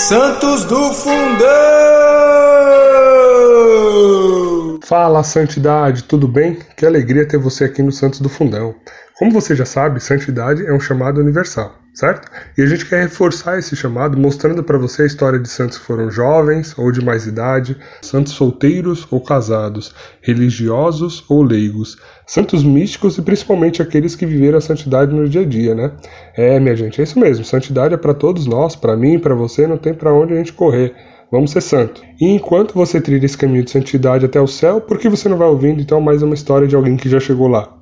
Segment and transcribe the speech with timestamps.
[0.00, 2.29] Santos do Fundão!
[4.90, 6.58] Fala, Santidade, tudo bem?
[6.76, 8.74] Que alegria ter você aqui no Santos do Fundão.
[9.16, 12.28] Como você já sabe, santidade é um chamado universal, certo?
[12.58, 15.84] E a gente quer reforçar esse chamado mostrando para você a história de santos que
[15.84, 21.96] foram jovens ou de mais idade, santos solteiros ou casados, religiosos ou leigos,
[22.26, 25.92] santos místicos e principalmente aqueles que viveram a santidade no dia a dia, né?
[26.34, 27.44] É, minha gente, é isso mesmo.
[27.44, 30.52] Santidade é para todos nós, para mim, para você, não tem para onde a gente
[30.52, 30.96] correr.
[31.30, 32.02] Vamos ser santo.
[32.20, 35.38] E enquanto você trilha esse caminho de santidade até o céu, por que você não
[35.38, 37.76] vai ouvindo então mais uma história de alguém que já chegou lá?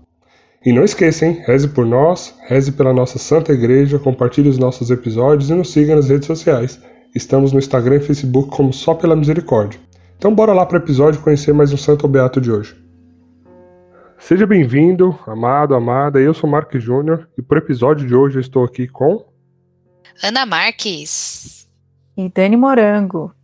[0.65, 1.43] E não esqueça, hein?
[1.47, 5.97] Reze por nós, reze pela nossa Santa Igreja, compartilhe os nossos episódios e nos siga
[5.97, 6.79] nas redes sociais.
[7.15, 9.81] Estamos no Instagram e Facebook como Só Pela Misericórdia.
[10.19, 12.77] Então bora lá para o episódio conhecer mais um Santo Beato de hoje.
[14.19, 16.21] Seja bem-vindo, amado, amada.
[16.21, 19.25] Eu sou Mark Júnior e para o episódio de hoje eu estou aqui com
[20.23, 21.69] Ana Marques
[22.17, 23.38] e Dani Morango.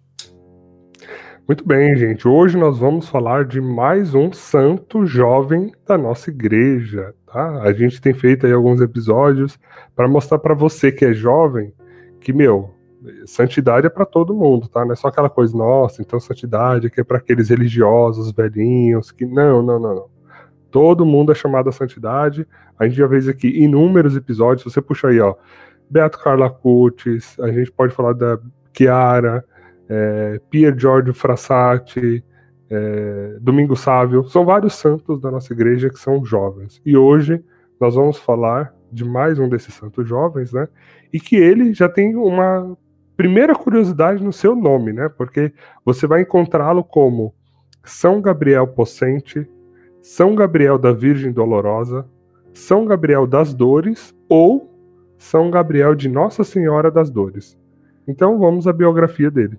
[1.46, 2.26] Muito bem, gente.
[2.26, 7.60] Hoje nós vamos falar de mais um santo jovem da nossa igreja, tá?
[7.60, 9.58] A gente tem feito aí alguns episódios
[9.94, 11.70] para mostrar para você que é jovem
[12.18, 12.70] que, meu,
[13.26, 14.86] santidade é para todo mundo, tá?
[14.86, 19.26] Não é só aquela coisa, nossa, então santidade que é para aqueles religiosos velhinhos que
[19.26, 20.06] não, não, não, não.
[20.70, 22.48] Todo mundo é chamado a santidade.
[22.78, 24.62] A gente já fez aqui inúmeros episódios.
[24.62, 25.34] Se você puxar aí, ó,
[25.90, 28.38] Beato Carla Cutis, a gente pode falar da
[28.74, 29.44] Chiara,
[29.88, 32.24] é, Pier Giorgio Frassati,
[32.70, 36.80] é, Domingo Sávio, são vários santos da nossa igreja que são jovens.
[36.84, 37.42] E hoje
[37.80, 40.68] nós vamos falar de mais um desses santos jovens, né?
[41.12, 42.76] E que ele já tem uma
[43.16, 45.08] primeira curiosidade no seu nome, né?
[45.08, 45.52] Porque
[45.84, 47.34] você vai encontrá-lo como
[47.84, 49.48] São Gabriel Possente,
[50.00, 52.08] São Gabriel da Virgem Dolorosa,
[52.52, 54.72] São Gabriel das Dores ou
[55.18, 57.58] São Gabriel de Nossa Senhora das Dores.
[58.06, 59.58] Então vamos à biografia dele.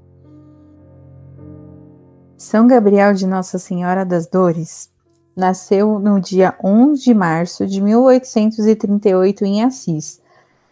[2.38, 4.90] São Gabriel de Nossa Senhora das Dores
[5.34, 10.22] nasceu no dia 11 de março de 1838 em Assis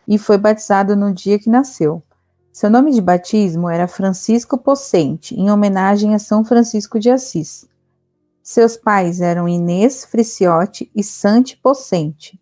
[0.06, 2.04] e foi batizado no dia que nasceu.
[2.52, 7.66] Seu nome de batismo era Francisco Possente, em homenagem a São Francisco de Assis.
[8.42, 12.38] Seus pais eram Inês Friciotti e Sante Possente.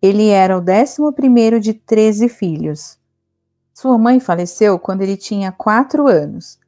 [0.00, 2.98] Ele era o décimo primeiro de 13 filhos.
[3.72, 6.60] Sua mãe faleceu quando ele tinha quatro anos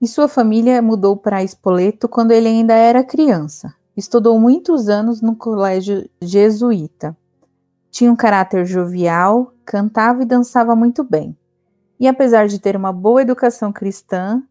[0.00, 3.74] e sua família mudou para Espoleto quando ele ainda era criança.
[3.96, 7.16] Estudou muitos anos no colégio jesuíta.
[7.90, 11.36] Tinha um caráter jovial, cantava e dançava muito bem.
[11.98, 14.42] E apesar de ter uma boa educação cristã,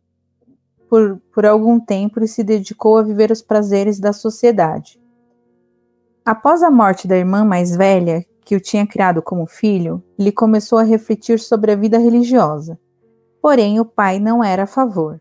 [0.90, 5.00] por, por algum tempo ele se dedicou a viver os prazeres da sociedade.
[6.25, 10.80] Após a morte da irmã mais velha, que o tinha criado como filho, ele começou
[10.80, 12.80] a refletir sobre a vida religiosa.
[13.42, 15.20] Porém, o pai não era a favor.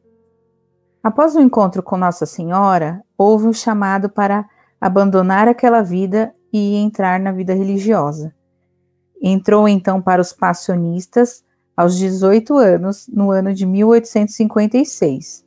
[1.02, 4.48] Após o encontro com Nossa Senhora, houve um chamado para
[4.80, 8.32] abandonar aquela vida e entrar na vida religiosa.
[9.20, 11.44] Entrou então para os passionistas
[11.76, 15.44] aos 18 anos, no ano de 1856.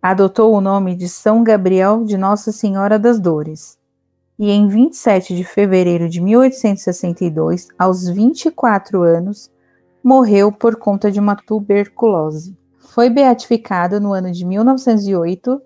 [0.00, 3.78] Adotou o nome de São Gabriel de Nossa Senhora das Dores.
[4.38, 9.52] E em 27 de fevereiro de 1862, aos 24 anos,
[10.02, 12.56] morreu por conta de uma tuberculose.
[12.92, 15.62] Foi beatificado no ano de 1908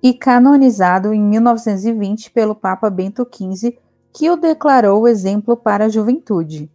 [0.00, 3.76] e canonizado em 1920 pelo Papa Bento XV,
[4.12, 6.70] que o declarou exemplo para a juventude.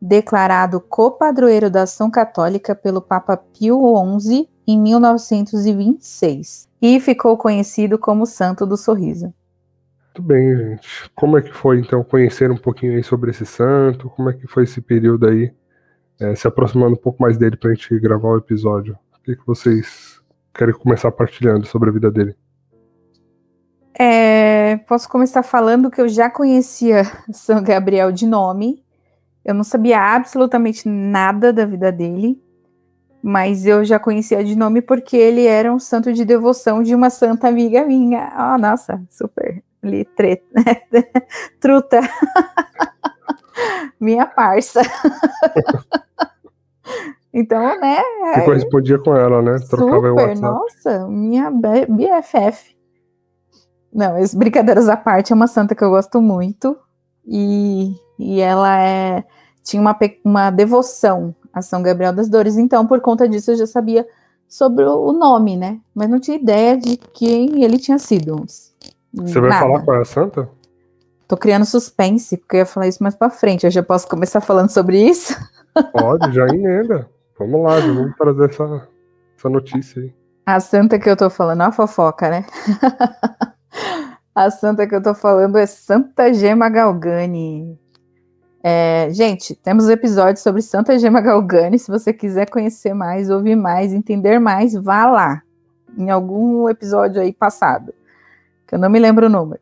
[0.00, 3.82] Declarado copadroeiro da ação católica pelo Papa Pio
[4.20, 9.34] XI em 1926 e ficou conhecido como Santo do Sorriso.
[10.04, 11.10] Muito bem, gente.
[11.12, 14.08] Como é que foi então conhecer um pouquinho aí sobre esse santo?
[14.10, 15.52] Como é que foi esse período aí
[16.20, 18.98] é, se aproximando um pouco mais dele para a gente gravar o episódio.
[19.18, 20.20] O que, que vocês
[20.54, 22.36] querem começar partilhando sobre a vida dele?
[23.98, 28.84] É, posso começar falando que eu já conhecia São Gabriel de nome.
[29.44, 32.42] Eu não sabia absolutamente nada da vida dele,
[33.22, 37.10] mas eu já conhecia de nome porque ele era um santo de devoção de uma
[37.10, 38.32] santa amiga minha.
[38.36, 39.62] Oh, nossa, super.
[39.82, 40.44] Ali, treta,
[41.60, 42.00] truta.
[44.00, 44.80] minha parça.
[47.32, 48.02] então, né?
[48.34, 49.58] Você correspondia com ela, né?
[49.68, 52.76] Trocava super, nossa, minha BFF.
[53.92, 56.76] Não, as brincadeiras à parte, é uma santa que eu gosto muito.
[57.26, 59.24] E, e ela é
[59.66, 62.56] tinha uma, uma devoção a São Gabriel das Dores.
[62.56, 64.06] Então, por conta disso, eu já sabia
[64.46, 65.80] sobre o nome, né?
[65.94, 68.44] Mas não tinha ideia de quem ele tinha sido.
[69.12, 69.66] Você vai Nada.
[69.66, 70.48] falar qual é a santa?
[71.28, 73.64] Tô criando suspense, porque eu ia falar isso mais pra frente.
[73.64, 75.34] Eu já posso começar falando sobre isso?
[75.92, 77.10] Pode, já emenda.
[77.38, 78.88] Vamos lá, vamos trazer essa,
[79.36, 80.14] essa notícia aí.
[80.46, 82.46] A santa que eu tô falando, a fofoca, né?
[84.32, 87.76] a santa que eu tô falando é Santa Gema Galgani.
[88.62, 91.78] É, gente, temos episódios sobre Santa Gema Galgani.
[91.78, 95.42] Se você quiser conhecer mais, ouvir mais, entender mais, vá lá.
[95.98, 97.92] Em algum episódio aí passado.
[98.66, 99.60] Que eu não me lembro o número.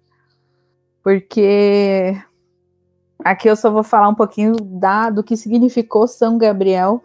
[1.04, 2.16] Porque
[3.22, 7.02] aqui eu só vou falar um pouquinho da, do que significou São Gabriel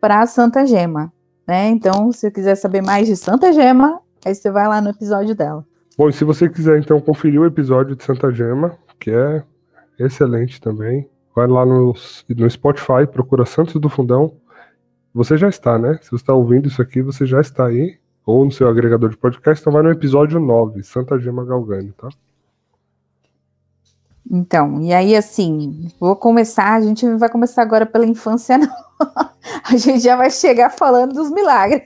[0.00, 1.12] para Santa Gema.
[1.46, 1.68] Né?
[1.68, 5.32] Então, se você quiser saber mais de Santa Gema, aí você vai lá no episódio
[5.32, 5.64] dela.
[5.96, 9.44] Bom, e se você quiser então conferir o episódio de Santa Gema, que é
[9.96, 11.94] excelente também, vai lá no,
[12.28, 14.34] no Spotify, procura Santos do Fundão.
[15.14, 16.00] Você já está, né?
[16.02, 17.96] Se você está ouvindo isso aqui, você já está aí,
[18.26, 22.08] ou no seu agregador de podcast, então vai no episódio 9, Santa Gema Galgani, tá?
[24.30, 28.68] Então, e aí assim, vou começar, a gente não vai começar agora pela infância, não.
[29.64, 31.82] A gente já vai chegar falando dos milagres.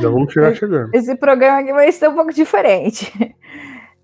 [0.00, 0.94] Já vamos chegar chegando.
[0.94, 3.10] Esse programa aqui vai ser um pouco diferente.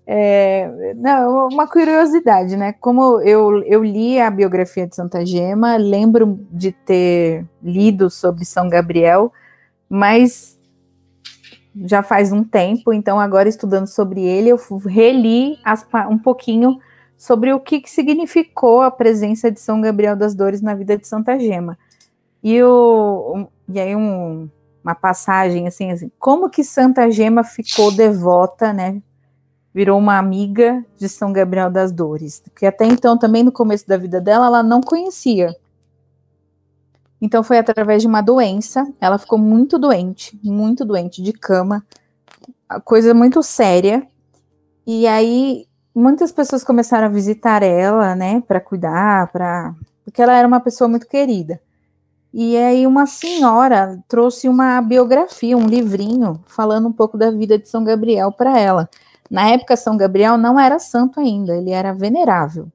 [0.07, 2.73] É, não, uma curiosidade, né?
[2.73, 8.69] Como eu, eu li a biografia de Santa Gema, lembro de ter lido sobre São
[8.69, 9.31] Gabriel,
[9.89, 10.59] mas
[11.83, 16.79] já faz um tempo, então agora estudando sobre ele, eu reli as, um pouquinho
[17.17, 21.07] sobre o que, que significou a presença de São Gabriel das Dores na vida de
[21.07, 21.77] Santa Gema.
[22.43, 24.49] E, o, e aí um,
[24.83, 29.01] uma passagem assim, assim, como que Santa Gema ficou devota, né?
[29.75, 33.97] virou uma amiga de São Gabriel das Dores, que até então também no começo da
[33.97, 35.53] vida dela ela não conhecia.
[37.21, 41.85] Então foi através de uma doença, ela ficou muito doente, muito doente de cama,
[42.85, 44.07] coisa muito séria.
[44.87, 50.47] E aí muitas pessoas começaram a visitar ela, né, para cuidar, para porque ela era
[50.47, 51.59] uma pessoa muito querida.
[52.31, 57.67] E aí uma senhora trouxe uma biografia, um livrinho falando um pouco da vida de
[57.67, 58.89] São Gabriel para ela.
[59.31, 62.67] Na época, São Gabriel não era santo ainda, ele era venerável.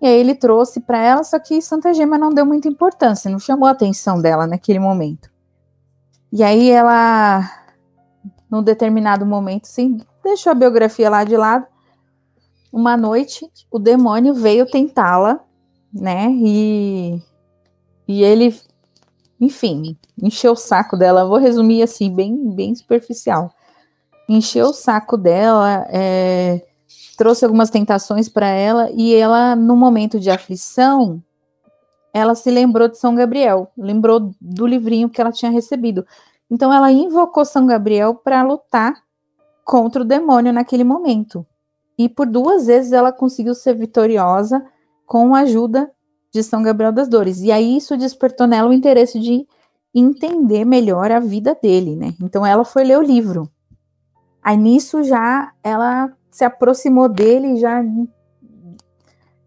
[0.00, 3.38] E aí ele trouxe para ela, só que Santa Gema não deu muita importância, não
[3.38, 5.30] chamou a atenção dela naquele momento.
[6.32, 7.48] E aí ela,
[8.50, 11.66] num determinado momento, assim, deixou a biografia lá de lado.
[12.72, 15.40] Uma noite, o demônio veio tentá-la,
[15.92, 16.30] né?
[16.32, 17.20] E,
[18.08, 18.58] e ele,
[19.38, 21.26] enfim, encheu o saco dela.
[21.26, 23.54] Vou resumir assim, bem, bem superficial
[24.28, 26.64] encheu o saco dela, é,
[27.16, 31.22] trouxe algumas tentações para ela e ela, no momento de aflição,
[32.12, 36.06] ela se lembrou de São Gabriel, lembrou do livrinho que ela tinha recebido.
[36.50, 38.94] Então ela invocou São Gabriel para lutar
[39.64, 41.46] contra o demônio naquele momento.
[42.04, 44.64] E por duas vezes ela conseguiu ser vitoriosa
[45.06, 45.90] com a ajuda
[46.32, 47.40] de São Gabriel das Dores.
[47.40, 49.46] E aí isso despertou nela o interesse de
[49.94, 52.14] entender melhor a vida dele, né?
[52.22, 53.50] Então ela foi ler o livro.
[54.42, 57.82] Aí nisso já ela se aproximou dele, já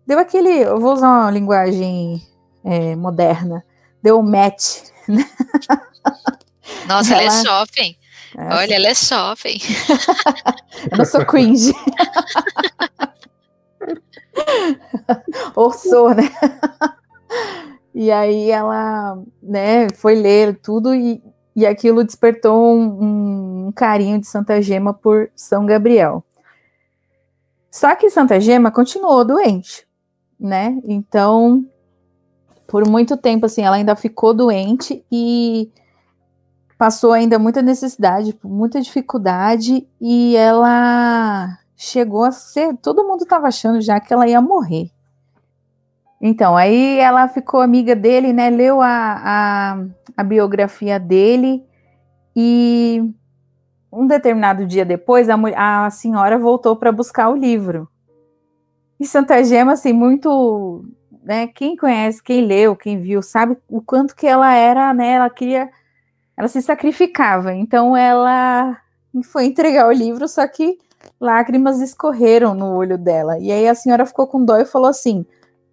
[0.05, 2.21] deu aquele, eu vou usar uma linguagem
[2.63, 3.65] é, moderna,
[4.01, 4.83] deu match.
[5.07, 5.27] Né?
[6.87, 7.95] Nossa, ela, ela é shopping.
[8.37, 9.57] É, Olha, ela é shopping.
[10.91, 11.73] eu não sou cringe.
[15.55, 16.29] Ou sou, né?
[17.93, 21.23] E aí ela, né, foi ler tudo e,
[21.55, 26.21] e aquilo despertou um, um carinho de Santa Gema por São Gabriel.
[27.71, 29.87] Só que Santa Gema continuou doente,
[30.37, 30.77] né?
[30.83, 31.65] Então,
[32.67, 35.71] por muito tempo, assim, ela ainda ficou doente e
[36.77, 42.75] passou ainda muita necessidade, muita dificuldade, e ela chegou a ser.
[42.77, 44.89] Todo mundo estava achando já que ela ia morrer.
[46.21, 48.49] Então, aí ela ficou amiga dele, né?
[48.49, 49.85] Leu a, a,
[50.17, 51.63] a biografia dele
[52.35, 53.13] e
[53.91, 57.87] um determinado dia depois a, a senhora voltou para buscar o livro.
[58.99, 60.85] E Santa Gema, assim, muito,
[61.23, 61.47] né?
[61.47, 65.13] Quem conhece, quem leu, quem viu, sabe o quanto que ela era, né?
[65.13, 65.69] Ela queria,
[66.37, 67.53] ela se sacrificava.
[67.53, 68.77] Então ela
[69.23, 70.77] foi entregar o livro, só que
[71.19, 73.39] lágrimas escorreram no olho dela.
[73.39, 75.25] E aí a senhora ficou com dó e falou assim: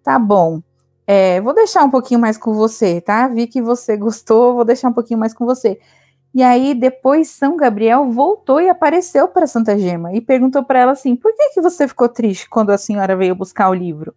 [0.03, 0.61] Tá bom.
[1.05, 3.27] É, vou deixar um pouquinho mais com você, tá?
[3.27, 5.79] Vi que você gostou, vou deixar um pouquinho mais com você.
[6.33, 10.91] E aí, depois, São Gabriel voltou e apareceu para Santa Gema e perguntou para ela
[10.93, 14.15] assim: por que, que você ficou triste quando a senhora veio buscar o livro?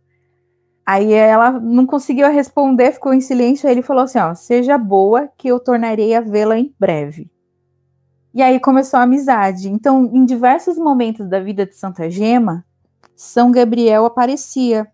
[0.86, 3.68] Aí ela não conseguiu responder, ficou em silêncio.
[3.68, 7.30] Aí ele falou assim: ó, seja boa, que eu tornarei a vê-la em breve.
[8.32, 9.68] E aí começou a amizade.
[9.68, 12.64] Então, em diversos momentos da vida de Santa Gema,
[13.16, 14.86] São Gabriel aparecia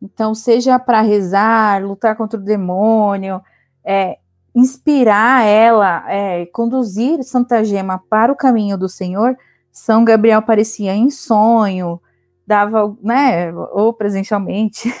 [0.00, 3.40] então, seja para rezar, lutar contra o demônio,
[3.84, 4.18] é,
[4.54, 9.36] inspirar ela, é, conduzir Santa Gema para o caminho do Senhor,
[9.72, 12.00] São Gabriel aparecia em sonho,
[12.46, 14.92] dava, né, ou presencialmente,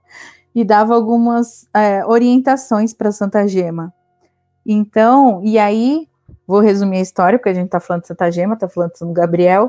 [0.54, 3.92] e dava algumas é, orientações para Santa Gema.
[4.66, 6.08] Então, e aí,
[6.46, 8.98] vou resumir a história, porque a gente está falando de Santa Gema, está falando de
[8.98, 9.68] São Gabriel.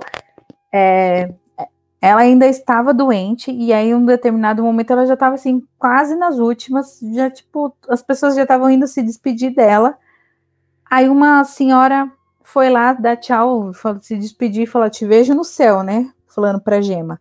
[0.74, 1.34] É,
[2.02, 6.16] ela ainda estava doente, e aí, em um determinado momento, ela já estava assim, quase
[6.16, 9.98] nas últimas, já tipo, as pessoas já estavam indo se despedir dela.
[10.90, 13.72] Aí uma senhora foi lá dar tchau,
[14.02, 16.12] se despedir e falou: Te vejo no céu, né?
[16.30, 17.20] Falando para Gema.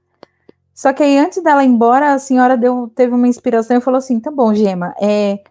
[0.74, 3.98] Só que aí, antes dela ir embora, a senhora deu, teve uma inspiração e falou
[3.98, 5.42] assim: Tá bom, Gema, é,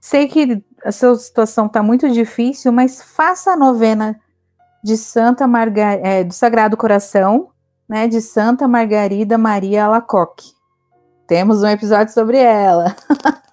[0.00, 4.20] sei que a sua situação está muito difícil, mas faça a novena
[4.82, 7.50] de Santa Margarida, é, do Sagrado Coração,
[7.88, 10.52] né, de Santa Margarida Maria Alacoque.
[11.26, 12.94] Temos um episódio sobre ela.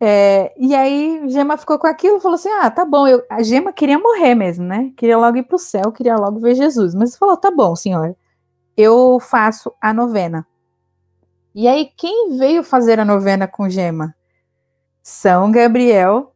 [0.00, 3.06] é, e aí, Gema ficou com aquilo, falou assim: Ah, tá bom.
[3.06, 4.92] Eu, a Gema queria morrer mesmo, né?
[4.96, 6.94] Queria logo ir para o céu, queria logo ver Jesus.
[6.94, 8.16] Mas falou: Tá bom, senhora,
[8.76, 10.46] eu faço a novena.
[11.54, 14.14] E aí, quem veio fazer a novena com Gema?
[15.06, 16.34] são Gabriel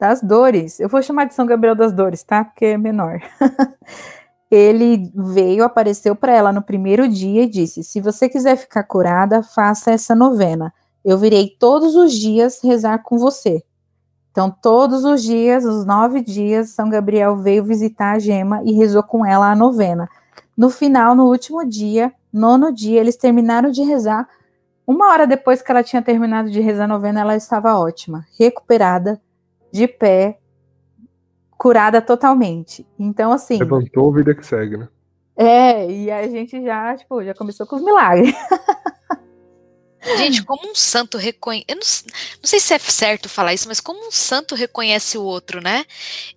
[0.00, 0.80] das Dores.
[0.80, 2.44] Eu vou chamar de São Gabriel das Dores, tá?
[2.44, 3.20] Porque é menor.
[4.50, 9.40] Ele veio, apareceu para ela no primeiro dia e disse: Se você quiser ficar curada,
[9.40, 10.74] faça essa novena.
[11.04, 13.62] Eu virei todos os dias rezar com você.
[14.30, 19.02] Então, todos os dias, os nove dias, São Gabriel veio visitar a Gema e rezou
[19.02, 20.08] com ela a novena.
[20.56, 24.28] No final, no último dia, nono dia, eles terminaram de rezar
[24.88, 29.20] uma hora depois que ela tinha terminado de rezar a novena, ela estava ótima, recuperada,
[29.70, 30.38] de pé,
[31.58, 32.86] curada totalmente.
[32.98, 33.58] Então, assim.
[33.58, 34.88] Levantou, vida que segue, né?
[35.36, 38.34] É, e a gente já, tipo, já começou com os milagres.
[40.16, 41.64] Gente, como um santo reconhece.
[41.68, 45.22] Eu não, não, sei se é certo falar isso, mas como um santo reconhece o
[45.22, 45.84] outro, né?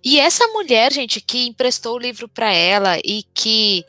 [0.02, 3.84] E essa mulher, gente, que emprestou o livro para ela e que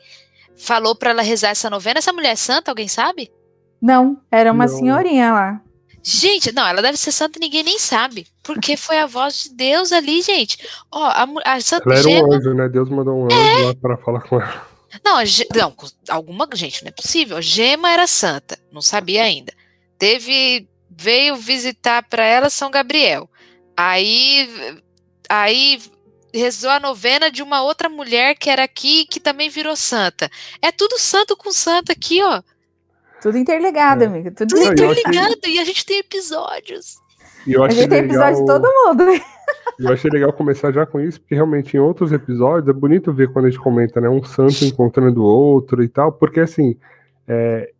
[0.56, 3.30] falou para ela rezar essa novena, essa mulher é santa, alguém sabe?
[3.82, 4.76] Não, era uma não.
[4.76, 5.60] senhorinha lá.
[6.02, 8.26] Gente, não, ela deve ser santa e ninguém nem sabe.
[8.42, 10.58] Porque foi a voz de Deus ali, gente.
[10.92, 12.28] Ó, a, a Santa Ela era Gema...
[12.28, 12.68] um anjo, né?
[12.68, 13.66] Deus mandou um anjo é...
[13.66, 14.74] lá para falar com ela.
[15.04, 15.16] Não,
[15.56, 15.74] não,
[16.08, 17.42] alguma gente, não é possível.
[17.42, 19.52] Gema era santa, não sabia ainda.
[19.98, 23.28] Teve, veio visitar para ela São Gabriel.
[23.76, 24.80] Aí,
[25.28, 25.80] aí
[26.32, 30.28] rezou a novena de uma outra mulher que era aqui que também virou santa.
[30.60, 32.42] É tudo santo com santa aqui, ó.
[33.22, 34.06] Tudo interligado, é.
[34.06, 34.30] amigo.
[34.32, 35.54] Tudo, Tudo interligado achei...
[35.54, 36.96] e a gente tem episódios.
[37.46, 38.28] E eu a gente tem legal...
[38.28, 39.04] episódio de todo mundo.
[39.78, 43.32] Eu achei legal começar já com isso, porque realmente em outros episódios é bonito ver
[43.32, 44.08] quando a gente comenta, né?
[44.08, 46.76] Um santo encontrando o outro e tal, porque assim.
[47.26, 47.73] É,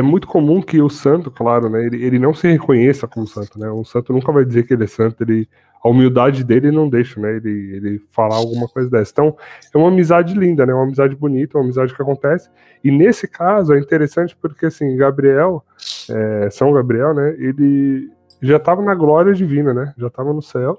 [0.00, 3.58] é muito comum que o santo, claro, né, ele, ele não se reconheça como santo,
[3.58, 3.70] né?
[3.70, 5.48] Um santo nunca vai dizer que ele é santo, ele
[5.82, 7.36] a humildade dele não deixa, né?
[7.36, 9.12] Ele, ele falar alguma coisa dessa.
[9.12, 9.36] Então,
[9.74, 10.74] é uma amizade linda, né?
[10.74, 12.50] Uma amizade bonita, uma amizade que acontece.
[12.84, 15.64] E nesse caso é interessante porque, assim, Gabriel,
[16.10, 17.34] é, São Gabriel, né?
[17.38, 18.10] Ele
[18.42, 19.94] já estava na glória divina, né?
[19.96, 20.78] Já estava no céu.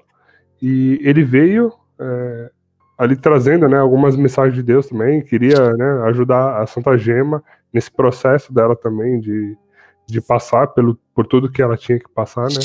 [0.60, 2.50] E ele veio é,
[2.96, 3.78] ali trazendo, né?
[3.78, 5.20] Algumas mensagens de Deus também.
[5.20, 6.02] Queria, né?
[6.04, 9.56] Ajudar a Santa Gema nesse processo dela também de,
[10.06, 12.60] de passar pelo, por tudo que ela tinha que passar, né?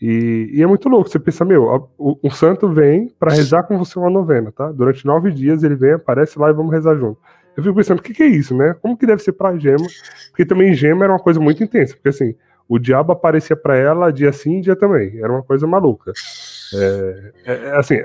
[0.00, 3.98] E, e, é muito louco, você pensa, meu, o, santo vem para rezar com você
[3.98, 4.72] uma novena, tá?
[4.72, 7.20] Durante nove dias ele vem, aparece lá e vamos rezar junto.
[7.54, 8.74] Eu fico pensando, o que, que é isso, né?
[8.80, 9.86] Como que deve ser pra Gema?
[10.30, 12.34] Porque também Gema era uma coisa muito intensa, porque assim,
[12.66, 15.18] o diabo aparecia para ela dia sim, dia também.
[15.18, 16.12] Era uma coisa maluca.
[16.72, 17.96] É, é, é, assim,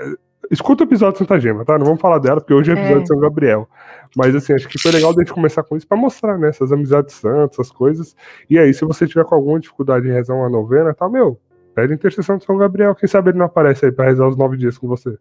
[0.52, 1.78] escuta o episódio de Santa Gema, tá?
[1.78, 3.02] Não vamos falar dela, porque hoje é episódio é.
[3.02, 3.68] de São Gabriel.
[4.16, 6.50] Mas assim, acho que foi legal a gente começar com isso para mostrar, né?
[6.50, 8.16] Essas amizades santas, essas coisas.
[8.50, 11.40] E aí, se você tiver com alguma dificuldade em rezar uma novena, tá, meu,
[11.75, 12.96] Pede intercessão de São Gabriel.
[12.96, 15.18] Quem sabe ele não aparece aí para rezar os nove dias com você.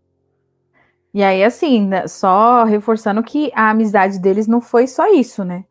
[1.12, 5.64] E aí, assim, né, só reforçando que a amizade deles não foi só isso, né?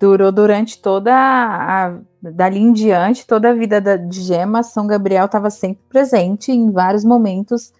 [0.00, 1.98] Durou durante toda a.
[2.22, 6.72] Dali em diante, toda a vida da, de Gema, São Gabriel estava sempre presente em
[6.72, 7.72] vários momentos,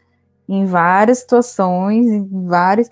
[0.48, 2.88] em várias situações, em vários.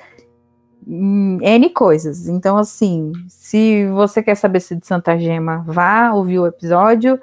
[0.86, 2.28] Em N coisas.
[2.28, 7.18] Então, assim, se você quer saber se de Santa Gema, vá ouvir o episódio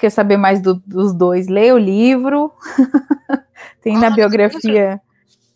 [0.00, 2.50] quer saber mais do, dos dois, lê o livro.
[3.82, 5.00] tem na biografia,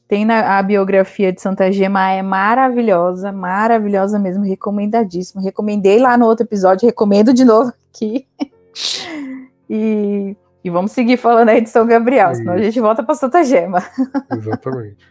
[0.07, 5.43] tem na a biografia de Santa Gema, é maravilhosa, maravilhosa mesmo, recomendadíssimo.
[5.43, 8.27] Recomendei lá no outro episódio, recomendo de novo aqui.
[9.69, 13.15] e, e vamos seguir falando aí de São Gabriel, é senão a gente volta para
[13.15, 13.85] Santa Gema.
[14.33, 15.07] Exatamente.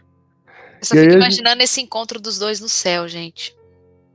[0.80, 3.56] Eu só fico imaginando esse encontro dos dois no céu, gente.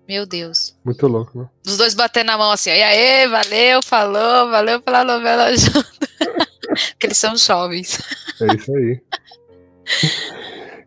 [0.07, 0.77] Meu Deus.
[0.83, 1.49] Muito louco, né?
[1.65, 5.87] Os dois batendo na mão assim, e aí, valeu, falou, valeu pela novela junto.
[6.99, 7.99] que eles são jovens.
[8.41, 9.01] É isso aí.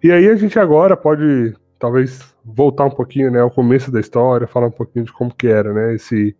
[0.02, 4.46] E aí a gente agora pode, talvez, voltar um pouquinho, né, ao começo da história,
[4.46, 6.36] falar um pouquinho de como que era, né, esse,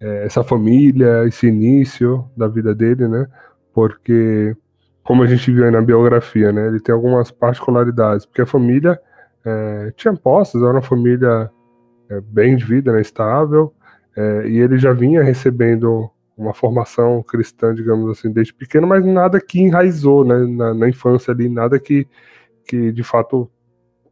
[0.00, 3.26] é, essa família, esse início da vida dele, né,
[3.72, 4.56] porque,
[5.02, 9.00] como a gente viu aí na biografia, né, ele tem algumas particularidades, porque a família
[9.44, 11.50] é, tinha posses, era uma família
[12.08, 13.72] é, bem de vida, né, estável,
[14.16, 19.40] é, e ele já vinha recebendo uma formação cristã, digamos assim, desde pequeno, mas nada
[19.40, 22.06] que enraizou né, na, na infância ali, nada que,
[22.66, 23.50] que de fato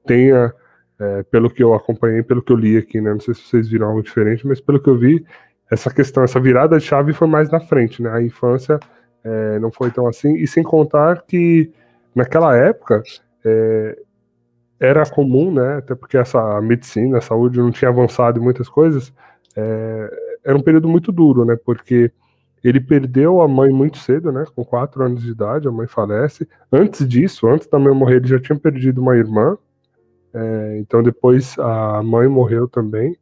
[0.06, 0.52] tenha,
[0.98, 3.68] é, pelo que eu acompanhei, pelo que eu li aqui, né, não sei se vocês
[3.68, 5.24] viram algo diferente, mas pelo que eu vi,
[5.70, 8.78] essa questão, essa virada de chave foi mais na frente, né, a infância
[9.24, 11.70] é, não foi tão assim, e sem contar que
[12.14, 13.02] naquela época
[13.44, 13.98] é,
[14.78, 19.12] era comum, né, até porque essa medicina, a saúde não tinha avançado em muitas coisas,
[19.56, 20.10] é,
[20.44, 21.56] era um período muito duro, né?
[21.64, 22.10] Porque
[22.62, 24.44] ele perdeu a mãe muito cedo, né?
[24.54, 26.48] Com quatro anos de idade, a mãe falece.
[26.72, 29.56] Antes disso, antes da mãe morrer, ele já tinha perdido uma irmã.
[30.32, 33.16] É, então depois a mãe morreu também.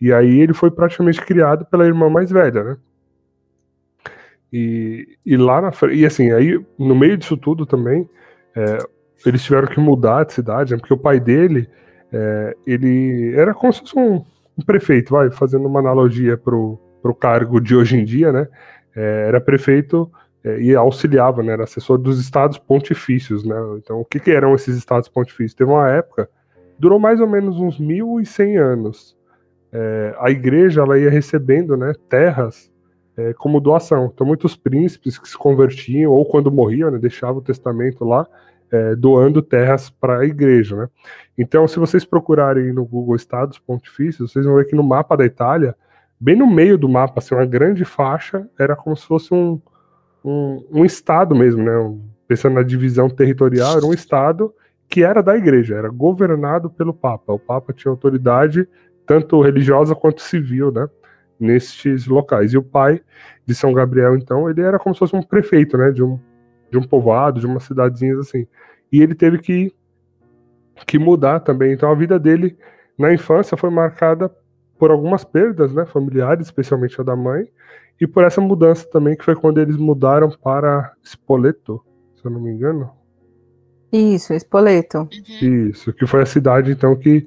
[0.00, 2.76] E aí ele foi praticamente criado pela irmã mais velha, né?
[4.52, 8.08] E, e lá na frente, e assim, aí no meio disso tudo também,
[8.56, 8.78] é,
[9.26, 10.78] eles tiveram que mudar de cidade, né?
[10.78, 11.68] Porque o pai dele,
[12.12, 14.24] é, ele era como se fosse um
[14.58, 18.48] um prefeito, vai, fazendo uma analogia para o cargo de hoje em dia, né?
[18.94, 20.10] É, era prefeito
[20.42, 21.52] é, e auxiliava, né?
[21.52, 23.56] Era assessor dos estados pontifícios, né?
[23.76, 25.54] Então, o que, que eram esses estados pontifícios?
[25.54, 26.28] Teve uma época,
[26.76, 29.16] durou mais ou menos uns 1.100 anos.
[29.70, 32.72] É, a igreja ela ia recebendo né, terras
[33.18, 34.10] é, como doação.
[34.14, 38.24] Então, muitos príncipes que se convertiam ou quando morriam, né, deixavam o testamento lá,
[38.70, 40.76] é, doando terras para a igreja.
[40.76, 40.88] Né?
[41.36, 45.24] Então, se vocês procurarem no Google Estados Pontifícios, vocês vão ver que no mapa da
[45.24, 45.74] Itália,
[46.20, 49.60] bem no meio do mapa, assim, uma grande faixa, era como se fosse um,
[50.24, 51.98] um, um estado mesmo, né?
[52.28, 54.54] pensando na divisão territorial, era um estado
[54.88, 57.32] que era da igreja, era governado pelo Papa.
[57.32, 58.68] O Papa tinha autoridade
[59.04, 60.88] tanto religiosa quanto civil, né?
[61.38, 62.52] Nestes locais.
[62.52, 63.00] E o pai
[63.46, 65.90] de São Gabriel, então, ele era como se fosse um prefeito, né?
[65.90, 66.18] De um,
[66.70, 68.46] de um povoado, de umas cidadezinhas assim.
[68.92, 69.72] E ele teve que,
[70.86, 71.72] que mudar também.
[71.72, 72.56] Então a vida dele
[72.98, 74.30] na infância foi marcada
[74.78, 77.48] por algumas perdas, né, familiares, especialmente a da mãe,
[78.00, 81.82] e por essa mudança também que foi quando eles mudaram para Spoleto,
[82.14, 82.90] se eu não me engano.
[83.92, 85.08] Isso, Spoleto.
[85.42, 87.26] Isso, que foi a cidade então que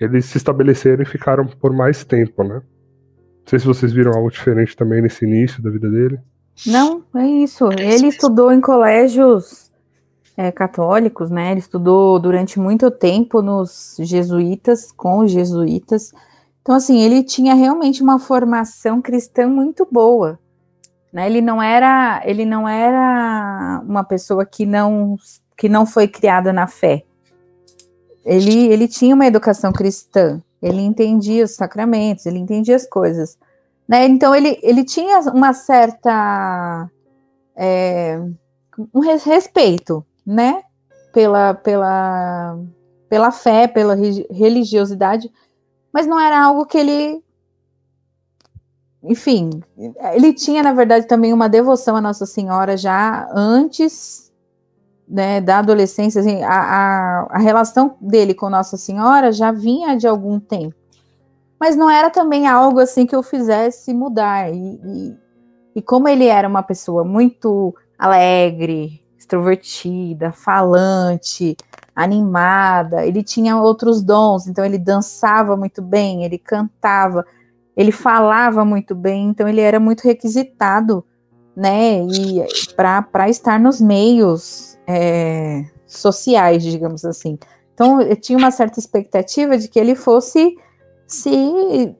[0.00, 2.62] eles se estabeleceram e ficaram por mais tempo, né?
[3.42, 6.18] Não sei se vocês viram algo diferente também nesse início da vida dele.
[6.66, 7.68] Não, é isso.
[7.72, 9.70] Ele estudou em colégios
[10.36, 11.50] é, católicos, né?
[11.50, 16.12] Ele estudou durante muito tempo nos jesuítas, com os jesuítas.
[16.60, 20.38] Então, assim, ele tinha realmente uma formação cristã muito boa.
[21.12, 21.26] Né?
[21.26, 25.16] Ele não era, ele não era uma pessoa que não
[25.56, 27.04] que não foi criada na fé.
[28.24, 30.40] Ele, ele tinha uma educação cristã.
[30.62, 33.36] Ele entendia os sacramentos, ele entendia as coisas.
[33.88, 34.06] Né?
[34.06, 36.88] Então ele, ele tinha uma certa
[37.56, 38.20] é,
[38.94, 40.62] um respeito, né?
[41.12, 42.58] Pela, pela,
[43.08, 43.94] pela fé, pela
[44.30, 45.30] religiosidade,
[45.92, 47.22] mas não era algo que ele
[49.04, 49.50] enfim,
[50.14, 54.31] ele tinha, na verdade, também uma devoção à Nossa Senhora já antes
[55.08, 56.20] né, da adolescência.
[56.20, 60.74] Assim, a, a, a, relação dele com Nossa Senhora já vinha de algum tempo
[61.62, 64.52] mas não era também algo assim que eu fizesse mudar.
[64.52, 65.16] E, e,
[65.76, 71.56] e como ele era uma pessoa muito alegre, extrovertida, falante,
[71.94, 77.24] animada, ele tinha outros dons, então ele dançava muito bem, ele cantava,
[77.76, 81.04] ele falava muito bem, então ele era muito requisitado,
[81.54, 87.38] né, e para estar nos meios é, sociais, digamos assim.
[87.74, 90.56] Então eu tinha uma certa expectativa de que ele fosse
[91.06, 91.94] se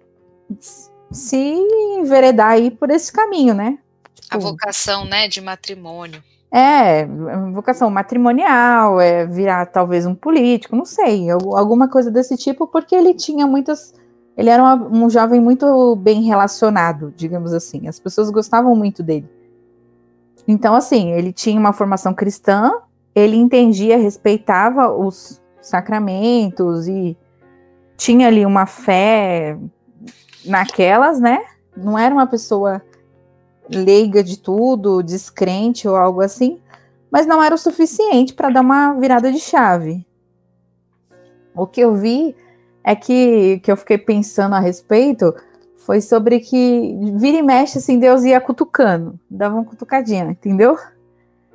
[1.11, 3.79] se enveredar aí por esse caminho, né?
[4.15, 6.23] Tipo, a vocação, né, de matrimônio.
[6.51, 7.07] É,
[7.53, 13.15] vocação matrimonial, é virar talvez um político, não sei, alguma coisa desse tipo, porque ele
[13.15, 13.95] tinha muitas.
[14.37, 17.89] Ele era uma, um jovem muito bem relacionado, digamos assim.
[17.89, 19.29] As pessoas gostavam muito dele.
[20.47, 22.73] Então, assim, ele tinha uma formação cristã,
[23.15, 27.17] ele entendia, respeitava os sacramentos e
[27.97, 29.57] tinha ali uma fé
[30.45, 31.45] naquelas, né?
[31.77, 32.83] Não era uma pessoa
[33.69, 36.61] leiga de tudo, descrente ou algo assim,
[37.11, 40.05] mas não era o suficiente para dar uma virada de chave.
[41.55, 42.35] O que eu vi
[42.83, 45.35] é que, que eu fiquei pensando a respeito
[45.85, 50.77] foi sobre que vira e mexe assim, Deus ia cutucando, dava uma cutucadinha, entendeu?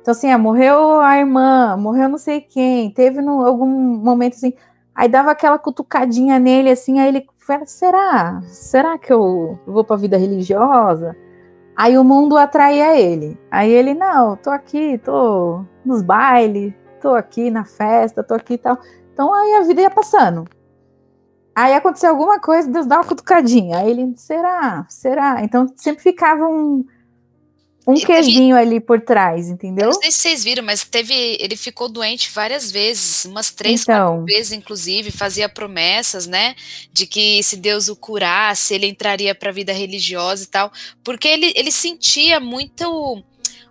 [0.00, 4.52] Então, assim, ah, morreu a irmã, morreu não sei quem, teve no, algum momento assim,
[4.94, 8.40] aí dava aquela cutucadinha nele, assim, aí ele fala, será?
[8.44, 11.16] Será que eu vou para a vida religiosa?
[11.76, 13.38] Aí o mundo atraía ele.
[13.50, 18.58] Aí ele, não, tô aqui, tô nos bailes, tô aqui na festa, tô aqui e
[18.58, 18.78] tal.
[19.12, 20.44] Então aí a vida ia passando.
[21.58, 23.78] Aí aconteceu alguma coisa, Deus dá uma cutucadinha.
[23.78, 24.86] Aí ele, será?
[24.88, 25.42] Será?
[25.42, 26.84] Então sempre ficava um,
[27.84, 28.68] um ele quezinho teve...
[28.68, 29.86] ali por trás, entendeu?
[29.86, 31.36] Eu não sei se vocês viram, mas teve.
[31.40, 36.54] Ele ficou doente várias vezes, umas três, então, quatro vezes, inclusive, fazia promessas, né?
[36.92, 40.70] De que se Deus o curasse, ele entraria para a vida religiosa e tal.
[41.02, 43.20] Porque ele, ele sentia muito,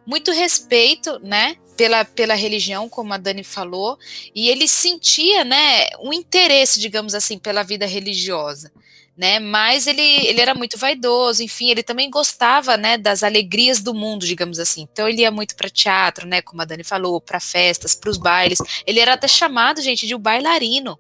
[0.06, 1.56] muito respeito, né?
[1.78, 3.98] Pela, pela religião, como a Dani falou,
[4.34, 8.72] e ele sentia, né, um interesse, digamos assim, pela vida religiosa
[9.18, 9.40] né?
[9.40, 14.26] Mas ele, ele era muito vaidoso, enfim, ele também gostava, né, das alegrias do mundo,
[14.26, 14.88] digamos assim.
[14.92, 18.18] Então ele ia muito para teatro, né, como a Dani falou, para festas, para os
[18.18, 18.60] bailes.
[18.86, 21.00] Ele era até chamado, gente, de um bailarino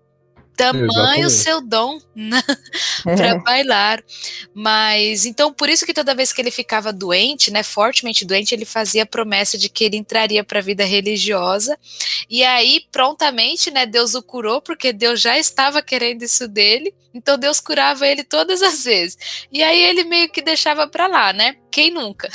[0.57, 2.41] tamanho o seu dom né,
[3.03, 3.39] para é.
[3.39, 4.03] bailar.
[4.53, 8.65] Mas então por isso que toda vez que ele ficava doente, né, fortemente doente, ele
[8.65, 11.77] fazia a promessa de que ele entraria para a vida religiosa.
[12.29, 16.93] E aí prontamente, né, Deus o curou porque Deus já estava querendo isso dele.
[17.13, 19.17] Então Deus curava ele todas as vezes.
[19.51, 21.55] E aí ele meio que deixava para lá, né?
[21.71, 22.29] Quem nunca?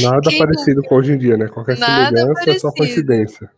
[0.00, 0.88] Nada Quem parecido nunca?
[0.88, 1.48] com hoje em dia, né?
[1.48, 2.56] Qualquer Nada semelhança parecido.
[2.56, 3.50] é só coincidência.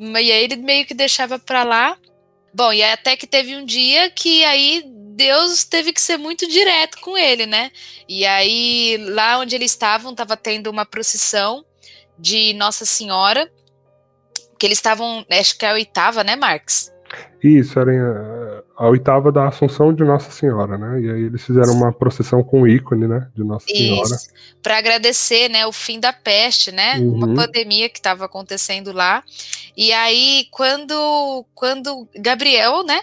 [0.00, 1.96] E aí ele meio que deixava para lá
[2.52, 6.98] Bom, e até que teve um dia que aí Deus teve que ser muito direto
[7.00, 7.70] com ele, né?
[8.08, 11.64] E aí, lá onde eles estavam, estava tendo uma procissão
[12.18, 13.50] de Nossa Senhora,
[14.58, 16.92] que eles estavam, acho que é a oitava, né, Marx?
[17.42, 17.92] Isso, era
[18.76, 21.00] a, a, oitava da Assunção de Nossa Senhora, né?
[21.00, 24.16] E aí eles fizeram uma procissão com o ícone, né, de Nossa Senhora.
[24.62, 26.98] Para agradecer, né, o fim da peste, né?
[26.98, 27.14] Uhum.
[27.14, 29.24] Uma pandemia que estava acontecendo lá.
[29.76, 33.00] E aí, quando, quando Gabriel, né,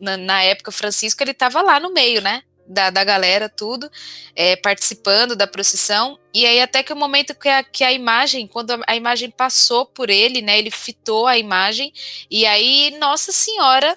[0.00, 2.42] na, na época Francisco, ele estava lá no meio, né?
[2.70, 3.90] Da, da galera, tudo,
[4.36, 6.18] é, participando da procissão.
[6.34, 9.86] E aí, até que o momento que a, que a imagem, quando a, imagem passou
[9.86, 10.58] por ele, né?
[10.58, 11.92] Ele fitou a imagem,
[12.30, 13.96] e aí, Nossa Senhora.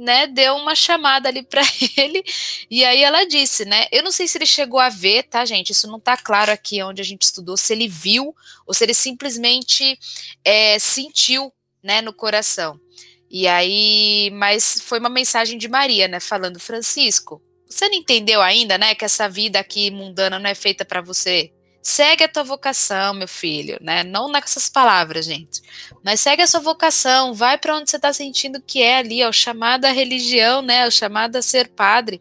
[0.00, 1.60] Né, deu uma chamada ali para
[1.98, 2.22] ele,
[2.70, 3.88] e aí ela disse, né?
[3.90, 5.72] Eu não sei se ele chegou a ver, tá, gente?
[5.72, 8.32] Isso não tá claro aqui onde a gente estudou, se ele viu
[8.64, 9.98] ou se ele simplesmente
[10.44, 11.52] é, sentiu,
[11.82, 12.80] né, no coração.
[13.30, 18.78] E aí, mas foi uma mensagem de Maria, né, falando, Francisco, você não entendeu ainda,
[18.78, 21.52] né, que essa vida aqui mundana não é feita para você
[21.88, 24.04] Segue a tua vocação, meu filho, né?
[24.04, 25.62] Não nessas palavras, gente.
[26.04, 29.30] Mas segue a sua vocação, vai para onde você está sentindo que é ali, ó,
[29.30, 30.86] o chamado à religião, né?
[30.86, 32.20] O chamado a ser padre.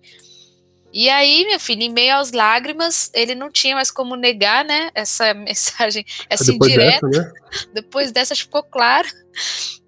[0.94, 4.90] E aí, meu filho, em meio às lágrimas, ele não tinha mais como negar, né?
[4.96, 7.08] Essa mensagem, essa Depois indireta.
[7.08, 7.34] Dessa, né?
[7.74, 9.10] Depois dessa ficou claro.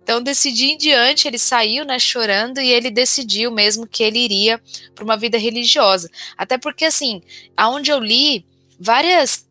[0.09, 4.17] Então, desse dia em diante, ele saiu, né, chorando, e ele decidiu mesmo que ele
[4.17, 4.59] iria
[4.95, 6.09] para uma vida religiosa.
[6.35, 7.21] Até porque, assim,
[7.55, 8.43] aonde eu li,
[8.79, 9.47] várias